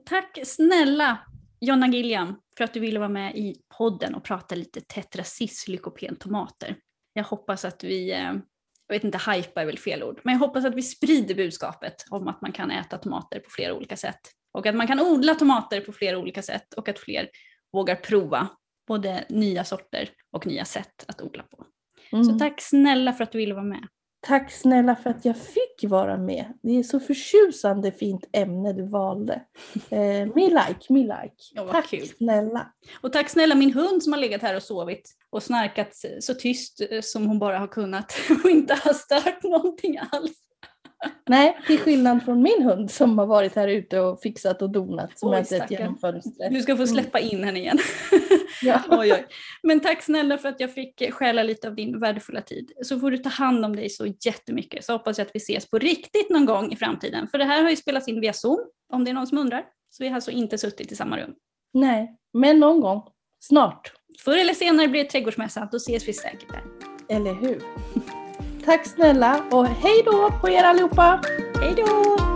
[0.06, 1.18] Tack snälla
[1.60, 6.76] Jonna Gilliam för att du ville vara med i podden och prata lite tetracis lykopentomater.
[7.12, 8.34] Jag hoppas att vi, eh,
[8.86, 12.04] jag vet inte, hypa är väl fel ord, men jag hoppas att vi sprider budskapet
[12.10, 14.20] om att man kan äta tomater på flera olika sätt.
[14.52, 17.30] Och att man kan odla tomater på flera olika sätt och att fler
[17.72, 18.48] vågar prova
[18.86, 21.66] både nya sorter och nya sätt att odla på.
[22.12, 22.24] Mm.
[22.24, 23.88] Så tack snälla för att du ville vara med.
[24.20, 26.52] Tack snälla för att jag fick vara med.
[26.62, 29.42] Det är så förtjusande fint ämne du valde.
[29.90, 29.98] Eh,
[30.34, 31.34] me like, me like.
[31.54, 32.06] Ja, Tack kul.
[32.06, 32.72] snälla.
[33.00, 36.80] Och tack snälla min hund som har legat här och sovit och snarkat så tyst
[37.02, 40.32] som hon bara har kunnat och inte har stört någonting alls.
[41.26, 45.18] Nej, till skillnad från min hund som har varit här ute och fixat och donat
[45.18, 46.52] som Oj, jag sett genom fönstret.
[46.52, 47.78] Du ska få släppa in henne igen.
[48.62, 48.82] Ja.
[48.90, 49.26] oj, oj.
[49.62, 52.72] Men tack snälla för att jag fick stjäla lite av din värdefulla tid.
[52.82, 54.84] Så får du ta hand om dig så jättemycket.
[54.84, 57.28] Så hoppas jag att vi ses på riktigt någon gång i framtiden.
[57.28, 58.58] För det här har ju spelats in via Zoom,
[58.92, 59.64] om det är någon som undrar.
[59.90, 61.34] Så vi har alltså inte suttit i samma rum.
[61.74, 63.02] Nej, men någon gång.
[63.40, 63.92] Snart.
[64.24, 66.62] Förr eller senare blir det trädgårdsmässa, då ses vi säkert där.
[67.16, 67.62] Eller hur?
[68.66, 71.20] Tack snälla och hej då på er allihopa!
[71.60, 72.35] Hej då!